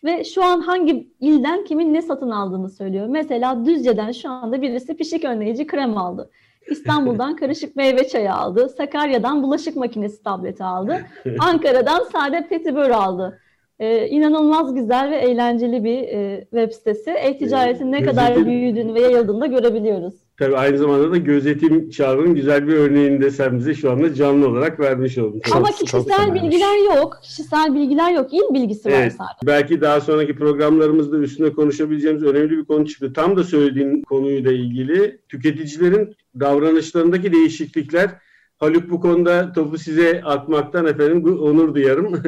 ve 0.04 0.24
şu 0.24 0.44
an 0.44 0.60
hangi 0.60 1.08
ilden 1.20 1.64
kimin 1.64 1.94
ne 1.94 2.02
satın 2.02 2.30
aldığını 2.30 2.70
söylüyor. 2.70 3.06
Mesela 3.06 3.64
Düzce'den 3.64 4.12
şu 4.12 4.30
anda 4.30 4.62
birisi 4.62 4.96
pişik 4.96 5.24
önleyici 5.24 5.66
krem 5.66 5.98
aldı. 5.98 6.30
İstanbul'dan 6.70 7.36
karışık 7.40 7.76
meyve 7.76 8.08
çayı 8.08 8.34
aldı. 8.34 8.68
Sakarya'dan 8.68 9.42
bulaşık 9.42 9.76
makinesi 9.76 10.22
tableti 10.22 10.64
aldı. 10.64 11.00
Ankara'dan 11.38 12.04
sade 12.04 12.48
petibör 12.48 12.90
aldı. 12.90 13.40
Ee, 13.78 14.08
inanılmaz 14.08 14.74
güzel 14.74 15.10
ve 15.10 15.16
eğlenceli 15.16 15.84
bir 15.84 15.98
e, 15.98 16.40
web 16.40 16.72
sitesi. 16.72 17.10
E-ticaretin 17.10 17.92
ne 17.92 18.02
kadar 18.02 18.46
büyüdüğünü 18.46 18.94
ve 18.94 19.00
yayıldığını 19.00 19.40
da 19.40 19.46
görebiliyoruz. 19.46 20.14
Tabii 20.38 20.56
aynı 20.56 20.78
zamanda 20.78 21.12
da 21.12 21.16
gözetim 21.16 21.90
çağrının 21.90 22.34
güzel 22.34 22.66
bir 22.66 22.72
örneğini 22.72 23.20
de 23.20 23.30
sen 23.30 23.58
bize 23.58 23.74
şu 23.74 23.90
anda 23.90 24.14
canlı 24.14 24.48
olarak 24.48 24.80
vermiş 24.80 25.18
oldun. 25.18 25.40
Ama 25.52 25.68
çok, 25.68 25.78
kişisel 25.78 26.26
çok 26.26 26.34
bilgiler 26.34 26.96
yok. 26.96 27.18
Kişisel 27.22 27.74
bilgiler 27.74 28.12
yok. 28.12 28.32
İl 28.32 28.54
bilgisi 28.54 28.88
evet, 28.88 28.98
var 28.98 29.10
sadece. 29.10 29.46
Belki 29.46 29.80
daha 29.80 30.00
sonraki 30.00 30.36
programlarımızda 30.36 31.18
üstüne 31.18 31.52
konuşabileceğimiz 31.52 32.22
önemli 32.22 32.50
bir 32.50 32.64
konu 32.64 32.86
çıktı. 32.86 33.12
Tam 33.12 33.36
da 33.36 33.44
söylediğin 33.44 34.02
konuyla 34.02 34.52
ilgili 34.52 35.20
tüketicilerin 35.28 36.14
davranışlarındaki 36.40 37.32
değişiklikler 37.32 38.10
Haluk 38.58 38.90
bu 38.90 39.00
konuda 39.00 39.52
topu 39.52 39.78
size 39.78 40.22
atmaktan 40.24 40.86
efendim 40.86 41.38
onur 41.38 41.74
duyarım. 41.74 42.12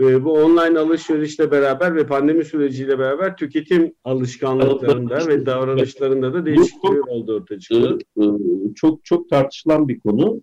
Ee, 0.00 0.24
bu 0.24 0.32
online 0.32 0.78
alışverişle 0.78 1.50
beraber 1.50 1.96
ve 1.96 2.06
pandemi 2.06 2.44
süreciyle 2.44 2.98
beraber 2.98 3.36
tüketim 3.36 3.94
alışkanlıklarında 4.04 5.26
ve 5.26 5.46
davranışlarında 5.46 6.34
da 6.34 6.46
değişiklikler 6.46 6.98
oldu 6.98 7.36
ortaya 7.36 7.60
çıktı. 7.60 7.98
E, 8.16 8.24
e, 8.24 8.28
çok 8.74 9.04
çok 9.04 9.30
tartışılan 9.30 9.88
bir 9.88 10.00
konu. 10.00 10.42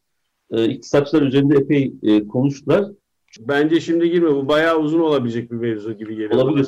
E, 0.51 0.65
İktisatçılar 0.65 1.21
üzerinde 1.21 1.55
epey 1.55 1.93
konuştular. 2.27 2.85
Bence 3.39 3.79
şimdi 3.79 4.11
girme. 4.11 4.35
Bu 4.35 4.47
bayağı 4.47 4.79
uzun 4.79 4.99
olabilecek 4.99 5.51
bir 5.51 5.55
mevzu 5.55 5.93
gibi 5.93 6.15
geliyor. 6.15 6.41
Olabilir. 6.41 6.67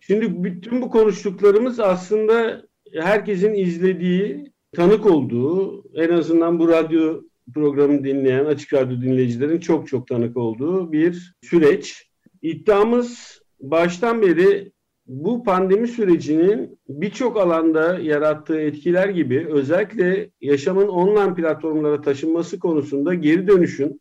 Şimdi 0.00 0.44
bütün 0.44 0.82
bu 0.82 0.90
konuştuklarımız 0.90 1.80
aslında 1.80 2.62
herkesin 2.92 3.54
izlediği, 3.54 4.52
tanık 4.72 5.06
olduğu, 5.06 5.84
en 5.94 6.10
azından 6.10 6.58
bu 6.58 6.68
radyo 6.68 7.22
programı 7.54 8.04
dinleyen 8.04 8.44
açık 8.44 8.72
radyo 8.72 9.00
dinleyicilerin 9.00 9.60
çok 9.60 9.88
çok 9.88 10.08
tanık 10.08 10.36
olduğu 10.36 10.92
bir 10.92 11.34
süreç. 11.42 12.10
İddiamız 12.42 13.40
baştan 13.60 14.22
beri 14.22 14.72
bu 15.06 15.44
pandemi 15.44 15.88
sürecinin 15.88 16.78
birçok 16.88 17.36
alanda 17.36 17.98
yarattığı 17.98 18.60
etkiler 18.60 19.08
gibi 19.08 19.46
özellikle 19.50 20.30
yaşamın 20.40 20.88
online 20.88 21.34
platformlara 21.34 22.00
taşınması 22.00 22.58
konusunda 22.58 23.14
geri 23.14 23.48
dönüşün 23.48 24.00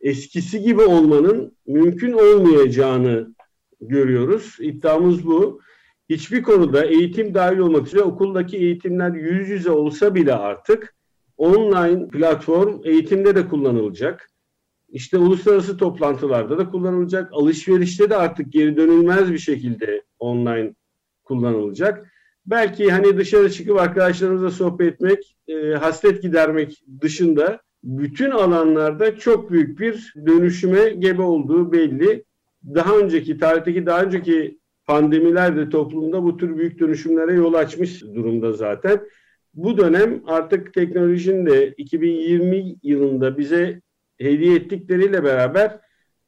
eskisi 0.00 0.62
gibi 0.62 0.82
olmanın 0.82 1.56
mümkün 1.66 2.12
olmayacağını 2.12 3.34
görüyoruz. 3.80 4.56
İddiamız 4.60 5.26
bu. 5.26 5.60
Hiçbir 6.10 6.42
konuda 6.42 6.84
eğitim 6.84 7.34
dahil 7.34 7.58
olmak 7.58 7.86
üzere 7.86 8.02
okuldaki 8.02 8.56
eğitimler 8.56 9.14
yüz 9.14 9.48
yüze 9.48 9.70
olsa 9.70 10.14
bile 10.14 10.34
artık 10.34 10.94
online 11.40 12.08
platform 12.08 12.80
eğitimde 12.84 13.34
de 13.34 13.48
kullanılacak. 13.48 14.30
İşte 14.88 15.18
uluslararası 15.18 15.76
toplantılarda 15.76 16.58
da 16.58 16.70
kullanılacak. 16.70 17.28
Alışverişte 17.32 18.10
de 18.10 18.16
artık 18.16 18.52
geri 18.52 18.76
dönülmez 18.76 19.32
bir 19.32 19.38
şekilde 19.38 20.02
online 20.18 20.74
kullanılacak. 21.24 22.12
Belki 22.46 22.90
hani 22.90 23.16
dışarı 23.16 23.50
çıkıp 23.50 23.80
arkadaşlarımızla 23.80 24.50
sohbet 24.50 24.92
etmek, 24.92 25.36
e, 25.48 25.54
hasret 25.72 26.22
gidermek 26.22 26.84
dışında 27.00 27.60
bütün 27.84 28.30
alanlarda 28.30 29.16
çok 29.18 29.50
büyük 29.50 29.80
bir 29.80 30.14
dönüşüme 30.26 30.90
gebe 30.90 31.22
olduğu 31.22 31.72
belli. 31.72 32.24
Daha 32.74 32.96
önceki, 32.96 33.38
tarihteki 33.38 33.86
daha 33.86 34.02
önceki 34.02 34.58
pandemiler 34.86 35.56
de 35.56 35.68
toplumda 35.68 36.22
bu 36.22 36.36
tür 36.36 36.56
büyük 36.56 36.78
dönüşümlere 36.78 37.34
yol 37.34 37.54
açmış 37.54 38.02
durumda 38.02 38.52
zaten 38.52 39.00
bu 39.54 39.78
dönem 39.78 40.22
artık 40.26 40.74
teknolojinin 40.74 41.46
de 41.46 41.68
2020 41.68 42.74
yılında 42.82 43.38
bize 43.38 43.80
hediye 44.18 44.56
ettikleriyle 44.56 45.24
beraber 45.24 45.80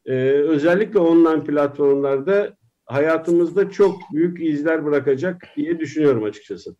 e, 0.06 0.14
özellikle 0.24 0.98
online 0.98 1.44
platformlarda 1.44 2.56
hayatımızda 2.86 3.70
çok 3.70 4.00
büyük 4.12 4.42
izler 4.42 4.84
bırakacak 4.84 5.48
diye 5.56 5.78
düşünüyorum 5.78 6.24
açıkçası. 6.24 6.76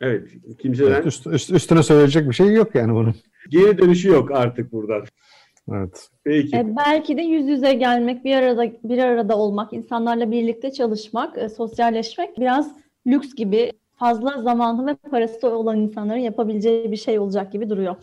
Evet, 0.00 0.28
kimseden... 0.58 0.92
Evet, 0.92 1.06
üst, 1.06 1.26
üst, 1.26 1.50
üstüne 1.50 1.82
söyleyecek 1.82 2.28
bir 2.28 2.34
şey 2.34 2.52
yok 2.52 2.74
yani 2.74 2.94
bunun. 2.94 3.14
Geri 3.48 3.78
dönüşü 3.78 4.08
yok 4.08 4.30
artık 4.30 4.72
buradan. 4.72 5.04
Evet. 5.72 6.08
Peki. 6.24 6.56
E, 6.56 6.76
belki 6.76 7.16
de 7.16 7.22
yüz 7.22 7.48
yüze 7.48 7.74
gelmek, 7.74 8.24
bir 8.24 8.36
arada 8.36 8.72
bir 8.84 8.98
arada 8.98 9.38
olmak, 9.38 9.72
insanlarla 9.72 10.30
birlikte 10.30 10.72
çalışmak, 10.72 11.38
e, 11.38 11.48
sosyalleşmek 11.48 12.38
biraz 12.38 12.76
lüks 13.06 13.34
gibi 13.34 13.72
fazla 13.98 14.42
zamanı 14.42 14.86
ve 14.86 14.94
parası 14.94 15.48
olan 15.48 15.76
insanların 15.76 16.18
yapabileceği 16.18 16.92
bir 16.92 16.96
şey 16.96 17.18
olacak 17.18 17.52
gibi 17.52 17.70
duruyor. 17.70 17.96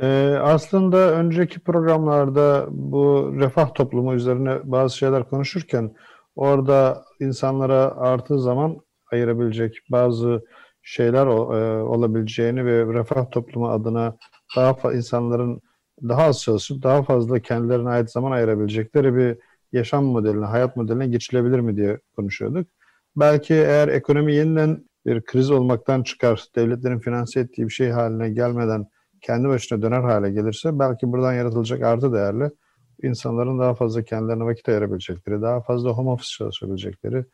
Ee, 0.00 0.38
aslında 0.42 1.12
önceki 1.12 1.60
programlarda 1.60 2.66
bu 2.70 3.32
refah 3.40 3.74
toplumu 3.74 4.14
üzerine 4.14 4.58
bazı 4.64 4.96
şeyler 4.96 5.28
konuşurken 5.28 5.94
orada 6.36 7.04
insanlara 7.20 7.96
artı 7.96 8.38
zaman 8.38 8.76
ayırabilecek 9.12 9.78
bazı 9.90 10.44
şeyler 10.82 11.26
e, 11.26 11.82
olabileceğini 11.82 12.66
ve 12.66 12.94
refah 12.94 13.30
toplumu 13.30 13.68
adına 13.68 14.16
daha 14.56 14.92
insanların 14.92 15.60
daha 16.02 16.22
az 16.22 16.42
çalışıp 16.42 16.82
daha 16.82 17.02
fazla 17.02 17.40
kendilerine 17.40 17.88
ait 17.88 18.10
zaman 18.10 18.32
ayırabilecekleri 18.32 19.16
bir 19.16 19.38
yaşam 19.72 20.04
modeline, 20.04 20.44
hayat 20.44 20.76
modeline 20.76 21.06
geçilebilir 21.06 21.60
mi 21.60 21.76
diye 21.76 22.00
konuşuyorduk. 22.16 22.68
Belki 23.16 23.54
eğer 23.54 23.88
ekonomi 23.88 24.34
yeniden 24.34 24.84
bir 25.06 25.24
kriz 25.24 25.50
olmaktan 25.50 26.02
çıkar, 26.02 26.44
devletlerin 26.56 26.98
finanse 26.98 27.40
ettiği 27.40 27.64
bir 27.64 27.72
şey 27.72 27.90
haline 27.90 28.30
gelmeden 28.30 28.86
kendi 29.20 29.48
başına 29.48 29.82
döner 29.82 30.02
hale 30.02 30.30
gelirse 30.30 30.78
belki 30.78 31.12
buradan 31.12 31.32
yaratılacak 31.32 31.82
artı 31.82 32.12
değerli 32.12 32.50
insanların 33.02 33.58
daha 33.58 33.74
fazla 33.74 34.02
kendilerine 34.02 34.44
vakit 34.44 34.68
ayırabilecekleri, 34.68 35.42
daha 35.42 35.60
fazla 35.60 35.90
home 35.90 36.10
office 36.10 36.30
çalışabilecekleri 36.38 37.24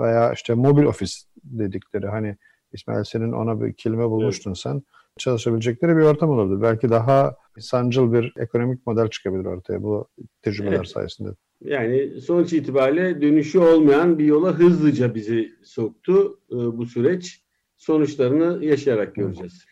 veya 0.00 0.32
işte 0.32 0.54
mobil 0.54 0.84
ofis 0.84 1.24
dedikleri 1.44 2.06
hani 2.06 2.36
İsmail 2.72 3.04
senin 3.04 3.32
ona 3.32 3.60
bir 3.60 3.72
kelime 3.72 4.10
bulmuştun 4.10 4.50
evet. 4.50 4.58
sen 4.58 4.82
çalışabilecekleri 5.18 5.96
bir 5.96 6.02
ortam 6.02 6.30
olurdu. 6.30 6.62
Belki 6.62 6.90
daha 6.90 7.36
sancıl 7.58 8.12
bir 8.12 8.32
ekonomik 8.36 8.86
model 8.86 9.08
çıkabilir 9.08 9.44
ortaya 9.44 9.82
bu 9.82 10.08
tecrübeler 10.42 10.76
evet. 10.76 10.88
sayesinde. 10.88 11.28
Yani 11.64 12.20
sonuç 12.20 12.52
itibariyle 12.52 13.22
dönüşü 13.22 13.58
olmayan 13.58 14.18
bir 14.18 14.24
yola 14.24 14.52
hızlıca 14.52 15.14
bizi 15.14 15.52
soktu 15.64 16.40
e, 16.50 16.54
bu 16.54 16.86
süreç. 16.86 17.42
Sonuçlarını 17.76 18.64
yaşayarak 18.64 19.14
göreceğiz. 19.14 19.64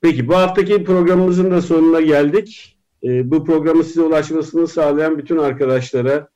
Peki 0.00 0.28
bu 0.28 0.34
haftaki 0.36 0.84
programımızın 0.84 1.50
da 1.50 1.62
sonuna 1.62 2.00
geldik. 2.00 2.78
E, 3.04 3.30
bu 3.30 3.44
programı 3.44 3.84
size 3.84 4.02
ulaşmasını 4.02 4.68
sağlayan 4.68 5.18
bütün 5.18 5.38
arkadaşlara 5.38 6.28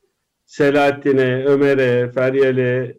Selahattin'e, 0.45 1.45
Ömer'e, 1.45 2.11
Feryal'e 2.11 2.97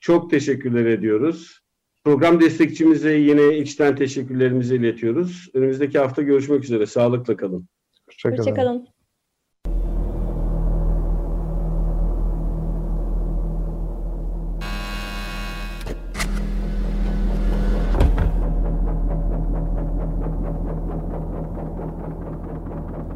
çok 0.00 0.30
teşekkürler 0.30 0.86
ediyoruz. 0.86 1.60
Program 2.04 2.40
destekçimize 2.40 3.12
yine 3.16 3.58
içten 3.58 3.96
teşekkürlerimizi 3.96 4.76
iletiyoruz. 4.76 5.50
Önümüzdeki 5.54 5.98
hafta 5.98 6.22
görüşmek 6.22 6.64
üzere. 6.64 6.86
Sağlıkla 6.86 7.36
kalın. 7.36 7.68
Hoşçakalın. 8.06 8.38
Hoşçakalın. 8.38 8.95